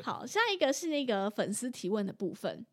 [0.05, 2.65] 好，下一个是那个粉丝提问的部分。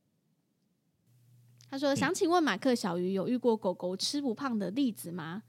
[1.67, 5.41] 他说：“想请问马克小鱼有遇过狗狗吃不胖的例子吗？”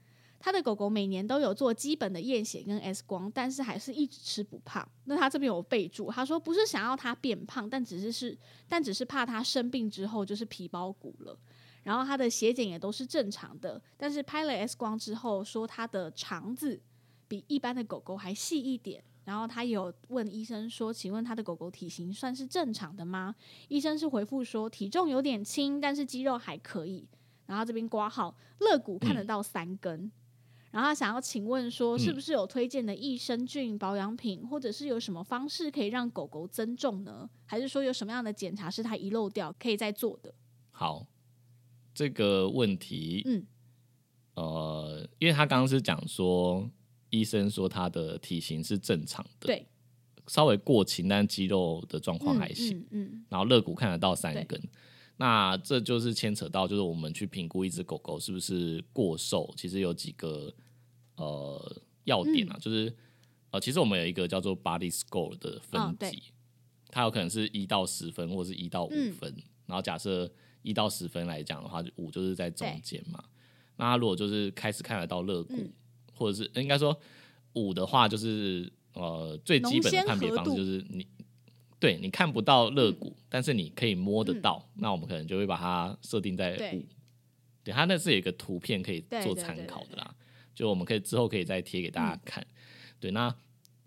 [0.43, 4.85] 他的狗狗每年都有做基本的验血跟 X 光，但是还是一直吃不胖。
[5.05, 11.39] 那他这边有备注，他说不是想要它变胖，但只是是，但只是怕它生病之后就是皮包骨了。
[11.83, 16.77] 然后他的血检也都是正常的，但是拍了 X 光之后说他的肠子
[17.29, 19.01] 比一般的狗狗还细一点。
[19.23, 23.33] 然后他有问医生说，请问他的狗狗体型算是正常的吗？
[23.69, 27.07] 医生是回复说体重有点轻，但是肌肉还可以。
[27.45, 30.11] 然后这边挂号肋骨看得到三根。
[30.73, 37.29] 然后他想要请问说，是不是有推荐的益生菌保养品，或者是有什么方式可以让狗狗增重呢？
[37.45, 40.33] 还是说有什么样的检查是他遗漏掉，可以再做的？
[40.71, 41.05] 好，
[41.93, 43.45] 这个问题，嗯，
[44.33, 46.67] 呃，因为他刚刚是讲说，
[47.11, 49.67] 医生说他的体型是正常的，对，
[50.25, 54.59] 稍微过轻，但肌肉的状况还行，嗯，然后肋骨看得到三根。
[55.23, 60.53] 那这就是牵扯到，就是我们去评估一只狗狗是不是过瘦，其实有几个
[61.15, 62.93] 呃要点啊，就是
[63.49, 66.23] 呃，其实我们有一个叫做 Body Score 的分级，
[66.89, 69.33] 它有可能是一到十分，或者是一到五分。
[69.65, 70.29] 然后假设
[70.61, 73.23] 一到十分来讲的话，五就是在中间嘛。
[73.77, 75.55] 那如果就是开始看得到肋骨，
[76.13, 76.99] 或者是应该说
[77.53, 81.07] 五的话，就是呃最基本的判别方式就是你。
[81.83, 86.85] 对你看不到肋骨，但是你可以摸得到，那我们可能就会把它设定在五。
[87.61, 90.15] 对，它那是有一个图片可以做参考的啦，
[90.55, 92.47] 就我们可以之后可以再贴给大家看。
[93.01, 93.35] 对，那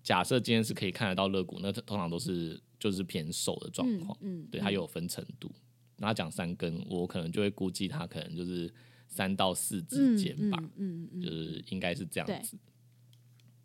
[0.02, 4.14] 假设今天是可以看得到肋骨，那通常都是就是偏瘦的状况。
[4.20, 5.50] 嗯，对，它有分程度。
[5.96, 8.70] 那讲三根，我可能就会估计它可能就是
[9.08, 10.62] 三到四之间吧。
[10.76, 12.58] 嗯嗯，就是应该是这样子。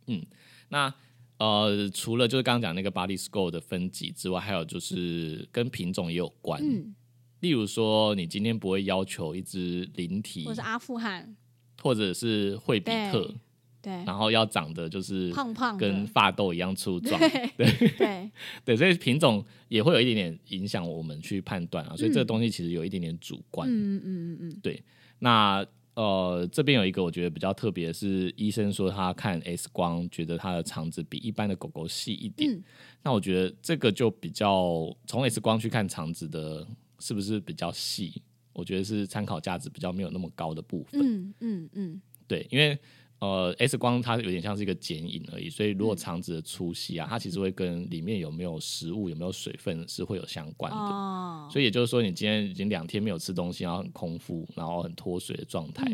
[0.07, 0.25] 嗯，
[0.69, 0.95] 那。
[1.41, 6.61] 呃，除了就是刚刚讲那个 body score 的分级之外，还有就是跟品种也有关。
[6.61, 6.93] 嗯，
[7.39, 11.35] 例如说，你今天不会要求一只灵体，或者阿富汗，
[11.81, 13.33] 或者是惠比特，
[13.81, 18.29] 对，然后要长得就是胖胖，跟发豆一样粗壮，对对
[18.63, 21.95] 对，所以品种也会有一点点影响我们去判断啊。
[21.97, 23.67] 所以这个东西其实有一点点主观。
[23.67, 24.83] 嗯嗯嗯嗯，对，
[25.17, 25.65] 那。
[25.93, 32.61] 呃，这边有一个我觉得比较特别，是医生说他看 X 光，觉得他的肠子比一般的狗狗细一点。
[33.03, 36.65] 那我觉得这个就比较从 X 光去看肠子的，
[36.99, 38.21] 是不是比较细？
[38.53, 41.01] 我觉得是参考价值比较没有那么高的部分。
[41.01, 42.77] 嗯嗯嗯，对，因为。
[43.21, 51.47] 呃，X 光它有点像是一个剪影而已，所以如果肠子的粗细啊，它其实会跟里面有没有食物、有没有水分是会有相关的。
[51.51, 55.85] 所以也就是说，你今天已经两天没有吃东西，然后很空腹，然后很脱水的状态，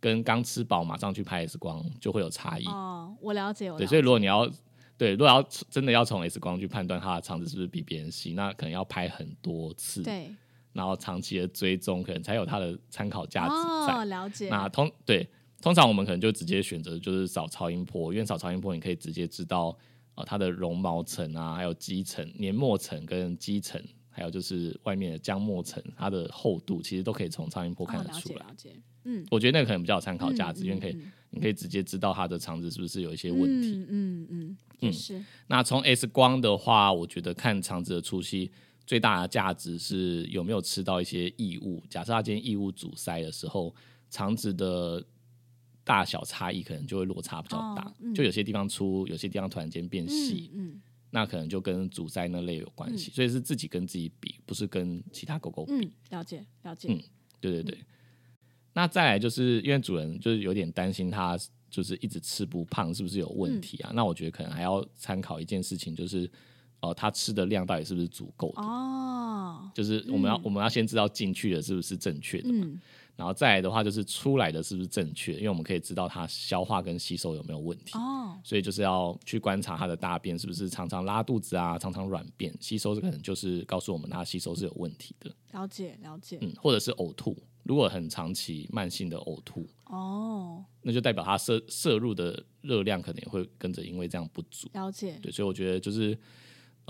[0.00, 2.64] 跟刚吃饱马上去拍 X 光就会有差异。
[2.64, 3.70] 哦，我了解。
[3.76, 4.50] 对，所以如果你要
[4.96, 10.02] 对，如果要真的要从 X 光去判断它的肠子是不是比别人细，那可能要拍很多次。
[10.02, 10.34] 对，
[10.72, 13.54] 然后长期的追踪，可能才有它的参考价值
[13.86, 14.06] 在。
[14.06, 14.48] 了解。
[14.48, 15.28] 那通对。
[15.60, 19.76] 通常我们可能就直接选择就是扫超音波，因为扫超音波你可以直接知道
[20.14, 28.46] 呃它的绒毛层啊，还有肌层、黏膜层跟肌层，还还有就是外面的浆膜层，它的厚度，其实都可以从超音波看得出来。
[28.46, 30.98] 了解，嗯，我觉得那个可能比较有参考价值，因为可以，
[31.30, 33.82] 你可以直接知道它的肠子是不是有一些问题。
[33.88, 35.24] 嗯嗯嗯，是。
[35.46, 38.50] 那从 X 光的话，我觉得看肠子的粗细
[38.86, 41.82] 最大的价值是有没有吃到一些异物。
[41.88, 43.74] 假设它今天异物阻塞的时候，
[44.10, 45.02] 肠子的
[45.84, 50.50] 大小差异可能就会落差比较大，就有些地方粗，有些地方突然间变细。
[50.54, 50.80] 嗯。
[51.12, 55.92] 那可能就跟阻塞那类有关系，所以是自己跟自己比，不是跟其他狗狗比。
[56.10, 56.86] 了解，了解。
[56.88, 57.02] 嗯，
[57.40, 57.78] 对对对。
[58.72, 61.36] 那再来就是因为主人就是有点担心它
[61.68, 63.90] 就是一直吃不胖，是不是有问题啊？
[63.92, 66.30] 那我觉得可能还要参考一件事情，就是
[66.78, 68.62] 哦，它吃的量到底是不是足够的？
[68.62, 72.70] 哦，就是我们要我们要先知道进去的是不是正确的嘛。
[73.16, 75.34] 然后再来的话，就是出来的是不是正确？
[75.34, 77.96] 因为我们可以知道它消化跟吸收有没有问题。
[77.98, 85.30] 哦，所以就是要去观察它的大便是不是常常拉肚子啊，常常软便，吸收可能就是告诉我们它吸收是有问题的。
[85.52, 86.38] 了解，了解。
[86.40, 94.68] 嗯，或者是呕吐，如果很长期慢性的呕吐，哦，那就代表它摄摄入的热量可能也会跟着因为这样不足。
[94.72, 95.18] 了解。
[95.20, 96.18] 对，所以我觉得就是。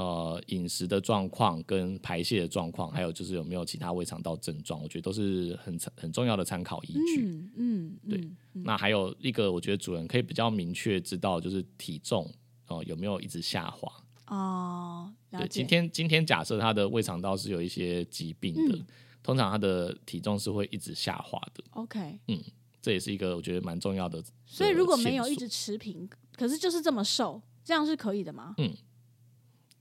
[0.01, 7.23] 呃，饮食的状况跟排泄的状况，还有就是有没有其他胃肠道症状，我觉得都是很很重要的参考依据。
[7.23, 8.31] 嗯嗯，对。
[8.65, 12.27] 那还有一个，我觉得主人可以比较明确知道，就是体重
[12.69, 13.93] 哦有没有一直下滑。
[14.29, 15.47] 哦，对。
[15.49, 18.79] 今天今天假设他的胃肠道是有一些疾病的，
[19.23, 21.63] 通常他的体重是会一直下滑的。
[21.73, 22.43] OK，嗯，
[22.81, 24.23] 这也是一个我觉得蛮重要的。
[24.47, 28.55] 所以如果没有一直持平，可是就是这么瘦，这样是可以的吗？
[28.57, 28.73] 嗯。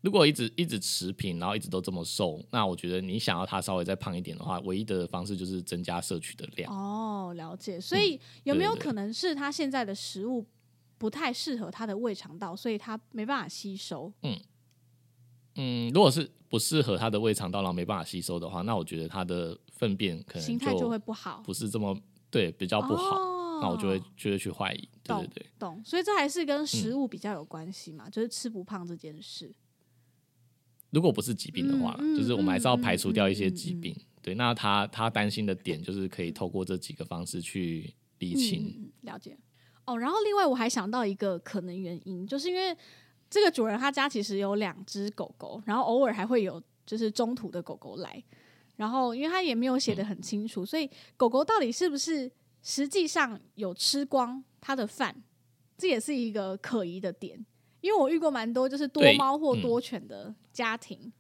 [0.02, 6.74] 如果一直一直持平，然后一直都这么瘦，那我觉得你想要它稍微再胖一点的话，唯一的方式就是增加摄取的量。
[6.74, 7.82] 哦，了解。
[7.82, 10.46] 所以有没有可能是它现在的食物
[10.98, 14.12] 不太适合它的胃肠道，所以它没办法吸收？
[14.22, 14.40] 嗯
[15.56, 21.98] 嗯，如果是不适合它的胃肠道，然后没办法吸收的话，那我觉得它的粪便可能心态就会不好，不是这么
[22.32, 23.18] 对比较不好，
[23.62, 24.88] 那我就会就会去怀疑。
[25.04, 25.82] 对对对，懂。
[25.84, 29.54] 所以这还是跟食物比较有关系嘛，就是吃不胖这件事。
[30.92, 33.96] 如果不是疾病的话，就是我们还是要排除掉一些疾病。
[34.22, 39.38] 对，那他他担心的点就是可以透过这几个方式去理清了解。
[39.86, 42.76] 哦，然后另外我还想到一个可能原因，就是因为
[43.30, 48.24] 这个主人他家其实有两只狗狗，然后偶尔还会有就是中途的狗狗来，
[48.76, 52.30] 然后因为他也没有写的很清楚，所以狗狗到底是不是
[52.62, 55.16] 实际上有吃光他的饭，
[55.78, 57.46] 这也是一个可疑的点。
[57.82, 61.12] 因为我遇过蛮多就是多猫或多犬的家庭，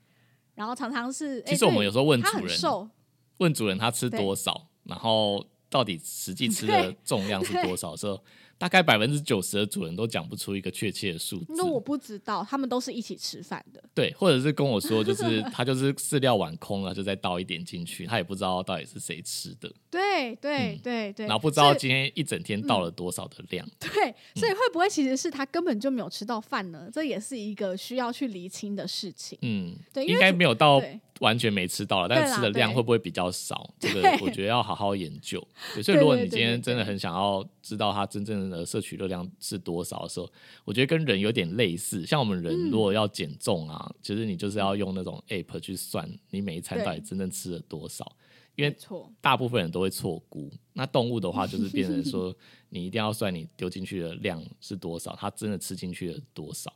[0.55, 2.89] 然后常常是其实我们有时候问主人，瘦，
[3.37, 8.19] 问主人他吃多少，然后到底实际吃的重量是多少时候。
[8.59, 11.45] 大概百分之九十的主人都讲不出一个确切的数字。
[11.55, 13.81] 那我不知道，他们都是一起吃饭的。
[13.95, 19.71] 对，或者是跟我说，就是 他就是饲料碗空了，就再倒一点进去，他也不知道到底是谁吃的。
[19.89, 21.25] 对对对对。
[21.25, 23.65] 然后不知道今天一整天倒了多少的量。
[23.79, 26.89] 对，所以会不会其实是他根本就没有吃到饭呢？
[26.91, 29.39] 这也是一个需要去厘清的事情。
[29.41, 30.83] 嗯，对，应该没有到。
[31.19, 33.73] 完全没吃到了，但是吃的量会不会比较少？
[33.79, 35.45] 这个我觉得要好好研究。
[35.83, 40.31] 所以如果你今天真的很想要知道它真正的摄取热量是多少的时候，
[40.65, 42.05] 我觉得跟人有点类似。
[42.05, 48.15] 像我们人如果要减重啊，其实你就是要用那种 app 去算你每一餐到底真正吃了多少，
[48.55, 48.75] 因为
[49.19, 50.49] 大部分人都会错估。
[50.73, 52.33] 那动物的话，就是变成说
[52.69, 56.73] 你一定要算你丢进去的量是多少，它真的吃进去了多少。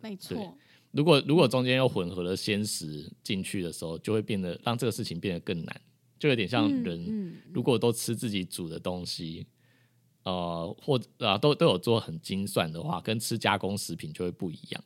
[0.00, 0.56] 没错。
[0.94, 5.80] 如果如果中间又混合了鲜食进去的时候，就会变得让这个事情变得更难，
[6.18, 9.44] 就有点像人如果都吃自己煮的东西，
[10.22, 14.84] 呃，或啊都都有做很精算的话，跟吃加工食品就会不一样。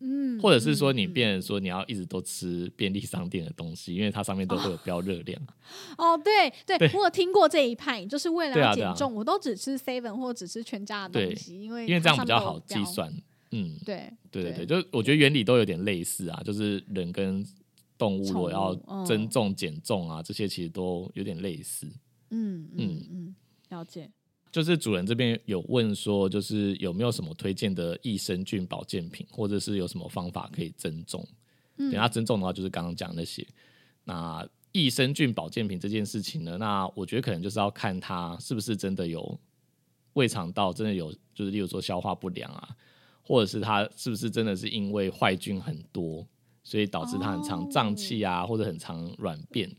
[0.00, 5.40] 嗯，或者是说你变说你要一直都吃便利商店的东西，因为它上面都会有标热量。
[5.96, 13.10] 哦，对对，我有听过这一派，就是为了减重，我都只吃 seven 或只吃全家的东西，因为因为这样比较好计算。
[13.54, 17.46] 嗯，对对对对，就我觉得原理都有点类似啊，就是人跟
[17.96, 18.74] 动物如果要
[19.06, 21.86] 增重减重啊，这些其实都有点类似。
[22.30, 23.36] 嗯嗯嗯，
[23.68, 24.10] 了解。
[24.50, 31.26] 就是主人这边有问说，就是有没有什么推荐的益生菌保健品，或者是有什么方法可以增重？
[31.76, 33.46] 等下增重的话，就是刚刚讲那些。
[34.04, 39.38] 那益生菌保健品这件事情呢，那我觉得可能就是要看它是不是真的有
[40.12, 42.76] 胃肠道真的有，就是例如说消化不良啊。
[43.26, 46.26] 或者是他是不是真的是因为坏菌很多，
[46.62, 49.74] 所以导致他很常胀气啊，或者很常软便？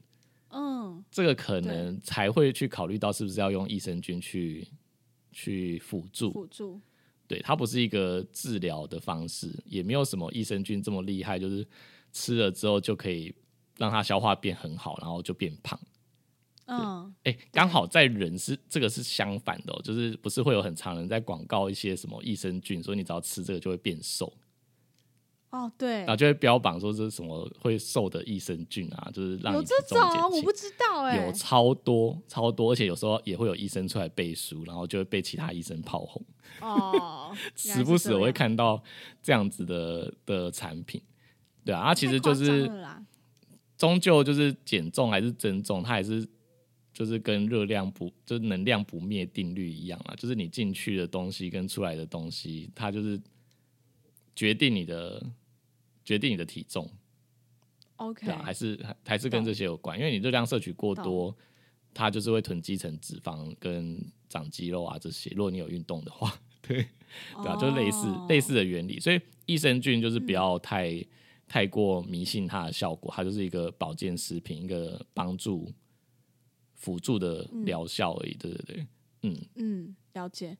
[0.49, 4.67] 嗯，这个可能才会去考虑到是不是要用益生菌去
[5.31, 6.31] 去辅助。
[6.31, 6.81] 辅助，
[7.27, 11.67] 对，它不是一个治疗的方式，也没有什么益生菌这么厉害，就是
[12.11, 13.35] 吃了之后就可以
[13.77, 15.79] 让它消化变很好，然后就变胖。
[16.67, 24.33] 嗯，哎，刚好在人是这个是相反的，就是不是会有很常人在广告一些什么益生菌，说你只要吃这个就会变瘦。
[25.51, 36.21] 哦，对，然后就会标榜说这是什么会瘦的益生菌啊，就是让有你这种啊，我不知道哎，有超多超多，而且有时候也会有医生出来背书，然后就会被其他医生炮轰。
[36.61, 38.83] 哦， 时不时我会看到
[39.21, 41.01] 这样子的的产品，
[41.63, 42.69] 对啊，它其实就是
[43.77, 46.27] 终究就是减重还是增重，它还是。
[46.95, 53.21] 就是跟热量不，就是能量不灭定律一样啊，就是你进去的东西跟出来的东西，它就是
[54.33, 55.21] 决定你的
[56.05, 56.89] 决定你的体重。
[57.97, 61.35] OK，还是还还是跟这些有关，因为你热量摄取过多，
[61.93, 65.29] 它就是会囤积成脂肪跟长肌肉啊这些。
[65.35, 66.33] 如果你有运动的话，
[66.65, 69.01] 对对啊，就类似类似的原理。
[69.01, 71.05] 所以益生菌就是不要太
[71.45, 75.69] 太过迷信它的效果，它就是一个保健食品，一个帮助。
[76.85, 78.87] 辅助的疗效而已，对对对，
[79.23, 80.55] 嗯嗯，了解。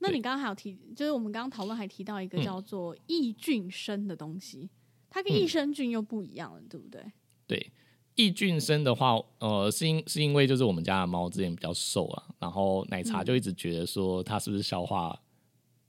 [0.00, 4.68] 那你刚刚还有提，就是我们刚刚讨论还提到一个叫做益菌生的东西，
[5.08, 7.02] 它跟益生菌又不一样了，对不对？
[7.46, 7.72] 对，
[8.16, 15.18] 益菌生的话，呃，是因是因为就是我们家的猫之前比较瘦啊，然后奶茶就一直觉得说它是不是消化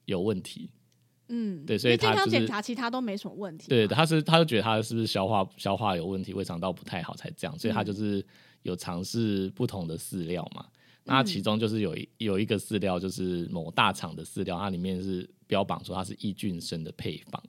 [0.06, 0.70] 有问题，
[1.28, 8.26] 嗯，对，所以健康检查其他都没什么问题，对，他是他就觉得他是不是消化消化有问题，胃肠道不太好才这样，所以他就是。
[8.64, 10.66] 有尝试不同的饲料嘛？
[11.06, 17.44] 那其中就是有一有一个饲料，就是某大厂的饲料，它里面是标榜说它是益菌生的配方。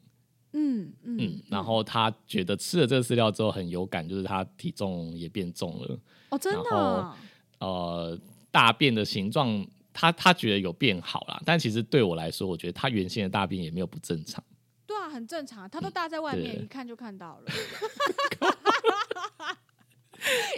[0.57, 5.99] 嗯嗯，然后他觉得吃了这个饲料之后很有感，就是他体重也变重了。
[6.31, 7.15] 哦，真的。
[7.59, 8.19] 呃，
[8.53, 14.43] 大便的形状，他他觉得有变好了，但其实对我来说，我觉得他原先的大便也没有不正常。
[14.87, 17.51] 对啊，很正常，他都大在外面，一看就看到了。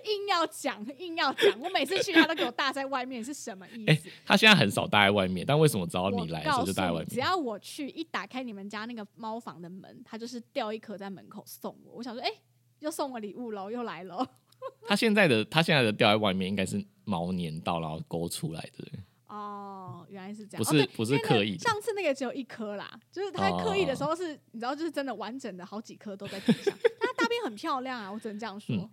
[0.06, 4.08] 硬要讲，硬要讲，我每次去他都给我搭在外面，是什么意思？
[4.24, 7.08] 他现在很少搭在外面，但为什么只要你来的时候就搭在外面？
[7.08, 11.94] 只要我去，一打开你们家那个猫房的门，他就是掉一颗在门口送我。
[11.94, 12.30] 我想说，哎，
[12.80, 14.26] 又送我礼物喽，又来了。
[14.88, 18.86] 他现在的他现在的掉在外面，应该是毛粘到然后勾出来的。
[19.28, 21.58] 哦，原来是这样，不是不是刻意。
[21.58, 26.72] 上次那个只有一颗啦，就是他刻意的时候是，你知道，就是真的完整的好几颗都在地上。
[27.26, 28.88] 大便很漂亮啊，我只能这样说。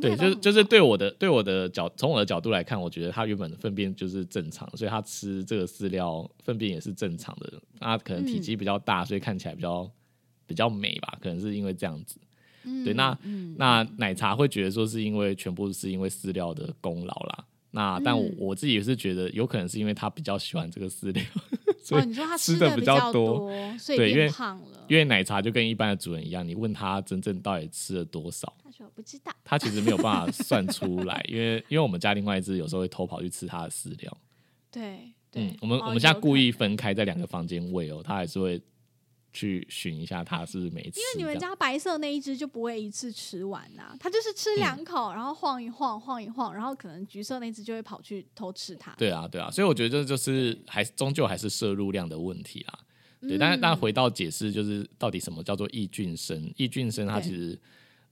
[0.00, 7.50] 对，就是就是对我的对我的角，从我的角度来看，我觉得它原本的粪便就是正常，所以它吃这个饲料粪便也是正常的。
[7.80, 9.90] 它可能体积比较大，所以看起来比较
[10.46, 12.18] 比较美吧，可能是因为这样子。
[12.84, 13.18] 对，那
[13.56, 17.44] 那奶茶会觉得说是因为全部是因为饲料的功劳啦。
[17.70, 21.22] 那但我我自己也是觉得有可能是因为他比较喜欢这个饲料。
[21.90, 24.84] 哦，你说他吃的比较多，所以变胖了。
[24.88, 29.32] 因为奶茶就跟一般的主人一样，你问他真正到底吃了多少，他说不知道。
[29.44, 34.18] 他其实没有办法算出来，因为因为我们家另外一只有时候会偷跑去吃他的饲料。
[34.70, 38.60] 对，嗯，我们我们现在故意分开在两个房间喂哦，他还是会。
[39.38, 48.92] 去寻一下它是不是没吃，因为你们家白色那一只就不会一次吃完呐，它就是吃两口，然后晃一晃，晃一晃，然后可能橘色那只就会跑去偷吃它。
[48.98, 52.80] 对啊，对啊，所以我觉得这就是还终究还是摄入量的问题啦。
[53.20, 56.52] 对，但是但回到解释，就是到底什么叫做益菌生？
[56.56, 57.56] 益菌生它其实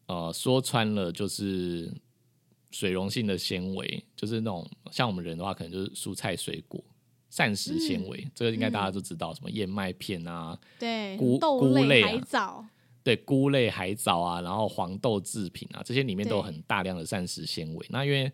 [0.06, 1.92] 呃说穿了就是
[2.70, 6.80] 水溶性的纤维，就是那种像我们人的话，可能就是蔬菜水果。
[7.28, 12.64] 膳食纤维，这个应该大家都知道，什么燕麦片啊，对，菇菇类、海藻，
[13.02, 17.86] 对，菇类、海藻啊，然后黄豆制品啊，这些里面都有很大量的膳食纤维。
[17.90, 18.30] 那因为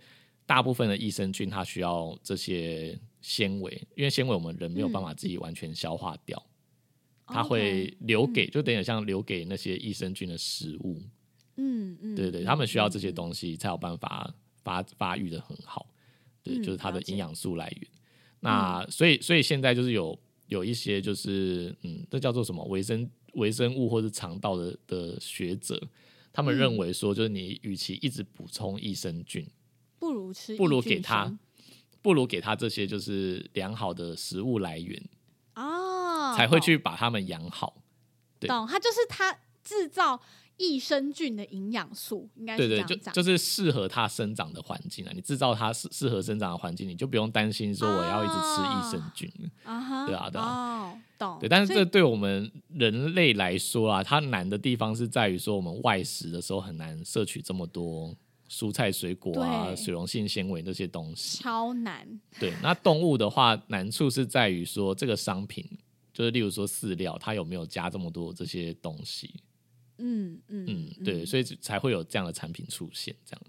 [0.47, 6.41] 大部分的益生菌它需要这些纤维，因为纤维我们人没有办法自己完全消化掉，
[7.27, 11.01] 它会留给，就等于像留给那些益生菌的食物。
[11.57, 14.33] 嗯嗯，对对，他们需要这些东西才有办法
[14.63, 15.87] 发发育的很好。
[16.43, 17.91] 对，就是它的营养素来源。
[18.45, 20.19] 那所以，所以现在就是有
[20.49, 25.81] 有一些就是嗯，这叫做什么微生微生物或者肠道的的学者，
[26.33, 29.49] 他们认为说，就是你与其一直补充益生菌，
[30.01, 31.39] 不如吃，不如给他，
[32.03, 35.01] 不如给他这些就是良好的食物来源
[35.53, 37.83] 啊，才会去把它们养好。
[38.41, 39.33] 懂，他就是他
[39.63, 40.21] 制造。
[40.63, 45.11] 益生菌的营养素应该是这样就就是适合它生长的环境啊。
[45.13, 49.29] 你制造它适适合生长的环境，你就不用担心说我要一直吃益生菌
[49.65, 50.07] 啊。
[50.07, 51.39] 对啊，对啊，懂。
[51.41, 58.15] 对，但是这对我们人类来说啊，它难的地方是在于说，我们外食的时候很难摄取这么多
[58.49, 62.07] 蔬菜水果啊、水溶性纤维那些东西，超难。
[62.39, 65.69] 对，那动物的话，难处是在于说，这个商品
[66.13, 69.35] 就是例如说饲料，它有没有加这么多这些东西。
[70.03, 73.43] 嗯嗯嗯，对，所以才会有这样的产品出现，这样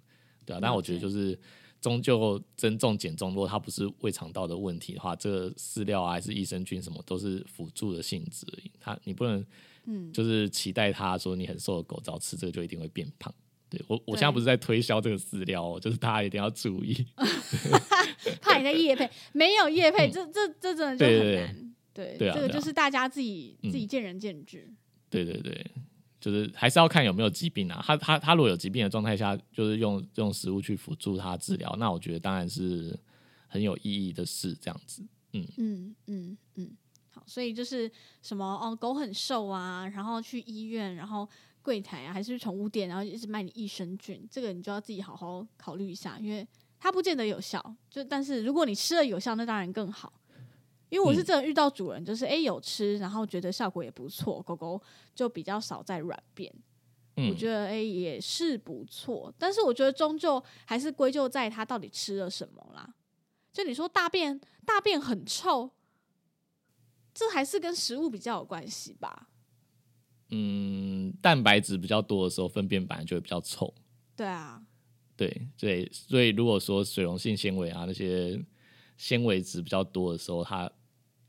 [0.45, 0.59] 对啊。
[0.61, 1.37] 但我觉得就是
[1.81, 8.71] 终究增重减重，如果它不是胃肠道的问题的话，这个饲料啊还是益生菌什么都是辅助的性质而已。
[8.79, 9.45] 它你不能
[9.85, 13.33] 嗯，就是期待它说你很瘦的狗只要吃这个就一定会变胖。
[13.69, 17.05] 对我我现在不是在推销这个饲料，哦就是大家一定要注意。
[18.39, 21.73] 怕你在夜配，没有夜配，这这这真的就很难。
[21.93, 24.71] 对，这个就是大家自己自己见仁见智。
[25.09, 25.65] 对对对，
[26.23, 27.83] 就是还是要看有没有疾病啊。
[27.85, 32.97] 他他他如果有疾病的状态下，就是用用食物去辅助他治疗，那我觉得当然是
[33.49, 34.57] 很有意义的事。
[34.61, 35.03] 这样子，
[35.33, 36.71] 嗯嗯嗯嗯，
[37.11, 41.27] 好，所以就是什么哦，狗很瘦啊，然后去医院，然后
[41.61, 46.47] 柜台啊，还是宠物店，然后一直卖你益生菌，这个你就要自己好好考虑一下，因为
[46.79, 47.75] 它不见得有效。
[47.89, 50.13] 就但是如果你吃了有效，那当然更好。
[50.93, 54.79] 因为我是真的遇到主人，就是哎有吃，然后觉得效果也不错，狗狗
[55.15, 56.53] 就比较少在软便。
[57.15, 62.93] 我觉得哎也是不错，但是我觉得终究还是归咎在它到底吃了什么啦。
[63.51, 65.71] 就你说大便大便很臭，
[67.11, 69.29] 这还是跟食物比较有关系吧？
[70.29, 73.73] 嗯，蛋白质比较多的时候，粪便本来就会比较臭。
[74.15, 74.63] 对啊，
[75.15, 78.39] 对对，所以如果说水溶性纤维啊那些
[78.97, 80.71] 纤维质比较多的时候，它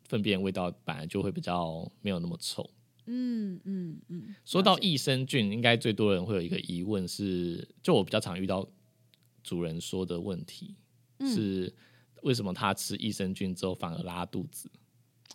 [0.08, 2.68] 粪便味道本来就会比较没有那么臭。
[3.06, 4.34] 嗯嗯嗯。
[4.44, 8.66] 说到益生菌，应该最多人会有一个疑问是，就我比较常遇到
[9.42, 10.74] 主人说的问题
[11.20, 11.70] 是，
[12.22, 14.70] 为什么他吃益生菌之后反而拉肚子？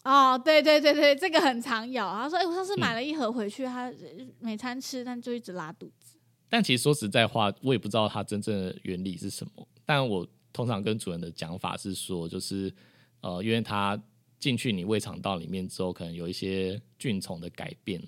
[0.03, 2.03] 哦，对对对对，这个很常有。
[2.03, 3.93] 他说：“哎，我上次买了一盒回去，他
[4.39, 6.17] 每餐吃，但就一直拉肚子。”
[6.49, 9.67] 但其实说实在话，我也不知道它真正的原理是什么。
[9.86, 12.74] 但我通常跟主人的讲法是说，就是
[13.22, 14.01] 呃，因为它。
[14.39, 18.01] 进去你胃肠道里面之后，可能有一些菌虫的改变，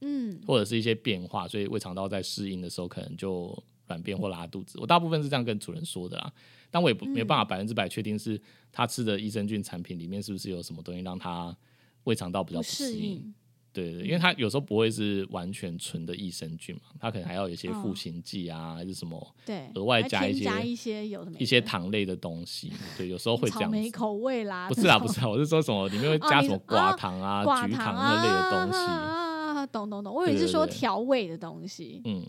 [0.00, 4.80] 嗯，或者是一些变化，所以胃肠道在适应的时候，可能就软便或拉肚子。
[4.80, 6.32] 我大部分是这样跟主人说的啦，
[6.70, 8.40] 但我也不没办法百分之百确定是
[8.72, 11.56] 他吃的益生菌产品里面是不是有什么东西让他
[12.04, 13.34] 胃肠道比较不适应。
[13.76, 23.70] 对对，因为它有时候不会是完全纯的益生菌嘛，它可能还要有一些赋形剂啊，还是什么，对，额外加一些一些有一些糖类的东西，对，有时候会这样。
[23.70, 28.78] 草莓口味啦，不是啦，不是啦，我是说什么里面会加什么寡糖啊、菊糖那类的东西。
[28.78, 32.00] 啊，懂懂懂，我以为是说调味的东西。
[32.04, 32.24] 嗯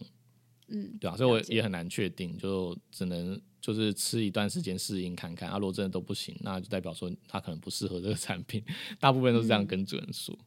[0.69, 5.49] 嗯，对啊，所以我也很难确定，就只能就是吃一段时间适应看看。
[5.49, 8.61] 啊，如果真的都不行，那就代表说它可能不适合这个产品。
[8.99, 10.37] 大部分都是这样跟主人说。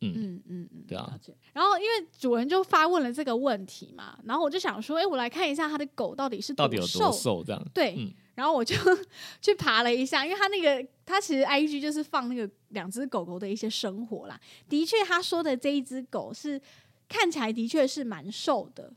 [0.00, 1.18] 嗯嗯嗯嗯，对啊。
[1.52, 7.62] 然后因为主人就发问了这个问题嘛，然后我就想说，哎，我来看一下他的狗到底是到底有多瘦这样。
[7.74, 7.94] 对，
[8.34, 8.74] 然后我就
[9.42, 14.40] 去爬了一下，因为他那个他其实 I G 就是放那个两只狗狗的一些生活啦。
[14.68, 16.60] 的确，他说的这一只狗是
[17.08, 18.90] 看起来的确是蛮瘦的，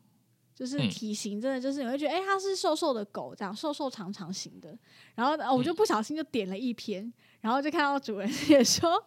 [0.55, 4.77] 就是体型真的就是你会觉得，哎，它是瘦瘦的狗，这样瘦瘦长长型的。
[5.15, 9.03] 然后我就不小心就点了一篇，然后就看到主人也说。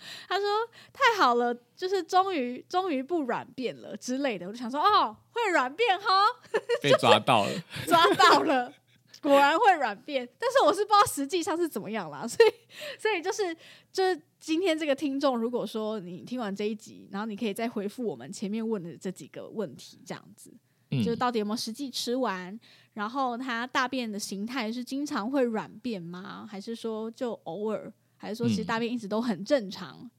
[0.28, 0.46] 他说
[0.92, 6.06] ：“太好了，就是终于终于不软便了之类的。”我就想说：“哦，会软便哈，
[6.82, 7.50] 被抓到了，
[7.86, 8.72] 抓到了，
[9.22, 12.50] 果然会软便。”但是我是不知道实际上是怎么样啦，所以
[12.98, 13.56] 所以就是
[13.92, 20.52] 就是今天这个听众，如果说你听完这一集，然后你可以再回复我们前面问的这几个问题，这样子，
[20.90, 22.58] 就是到底有没有实际吃完，
[22.94, 26.46] 然后它大便的形态是经常会软便吗？
[26.48, 27.92] 还是说就偶尔？
[28.18, 30.10] 还是说，其实大便一直都很正常，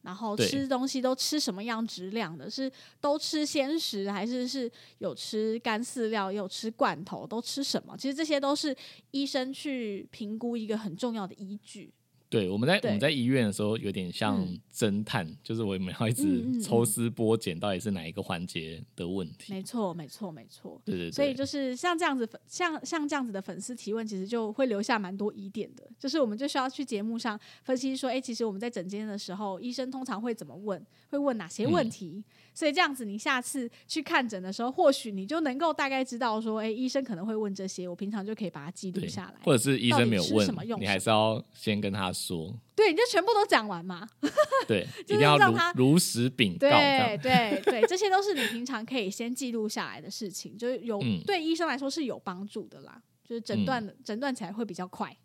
[0.00, 2.50] 然后吃东西都吃什么样质量的？
[2.50, 7.24] 是都吃鲜食，还是是有吃干饲料，有吃罐头？
[7.24, 7.96] 都吃什么？
[7.96, 8.74] 其实这些都是
[9.12, 11.92] 医生去评估一个很重要的依据。
[12.32, 14.42] 对，我们在我们在医院的时候有点像
[14.74, 19.52] 侦探，就是我们要一直抽丝剥茧，到底是哪一个环节的问题？
[19.52, 20.80] 没错，没错，没错。
[20.82, 21.12] 对对。
[21.12, 25.86] 所以就是像这样子，像像这样子的粉丝提问，其实就会留下蛮多疑点的。
[25.98, 32.24] 就是我们就需要去节目上分析说，哎，其实我们在诊间的时候，医生通常会怎么问，会问哪些问题？
[32.54, 39.40] 所以这样子，你下次去看诊的时候，或许你就能够大概知道说，哎，医生可能会问这些，我平常就可以把它记录下来。
[39.44, 40.48] 或者是医生没有问，
[40.80, 42.10] 你还是要先跟他。
[42.26, 44.08] 说对，你就全部都讲完嘛。
[44.68, 46.68] 对， 一定要让他如实禀告。
[46.68, 53.02] 对对对， 这些都是你平常可以先记录下来的事情，就是有对医生来说是有帮助的啦。
[53.24, 55.16] 就是诊断诊断起来会比较快，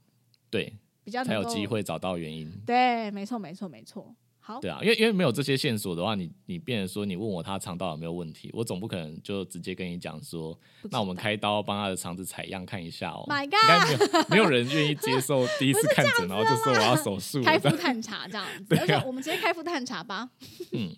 [0.50, 0.72] 对，
[1.04, 2.50] 比较才有机会找到原因。
[2.66, 4.16] 对，没错，没错，没错。
[4.62, 10.58] 对啊，因为因为没有这些线索的话，你你变成说你问我他肠道有没有问题，我总不可能就直接跟你讲说，
[10.92, 13.26] 那我们开刀帮他的肠子采样看一下哦。
[13.28, 20.30] My God，应该没有没有人愿意接受第一次看诊，然后就说我要手术， 开腹探查这样子， 而且我们直接开腹探查吧。
[20.72, 20.94] 嗯，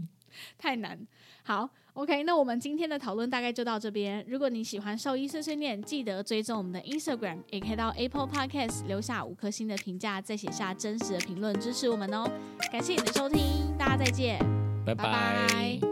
[0.58, 1.00] 太难。
[1.44, 1.68] 好
[2.00, 4.24] OK，那我们今天的讨论大概就到这边。
[4.26, 12.26] 如果你喜欢兽医碎碎念，记得追踪我们的 Instagram，也可以到 Apple Podcast 留下五颗星的评价，再写下真实的评论支持我们哦。
[12.72, 14.40] 感谢你的收听，大家再见，
[14.86, 15.89] 拜拜。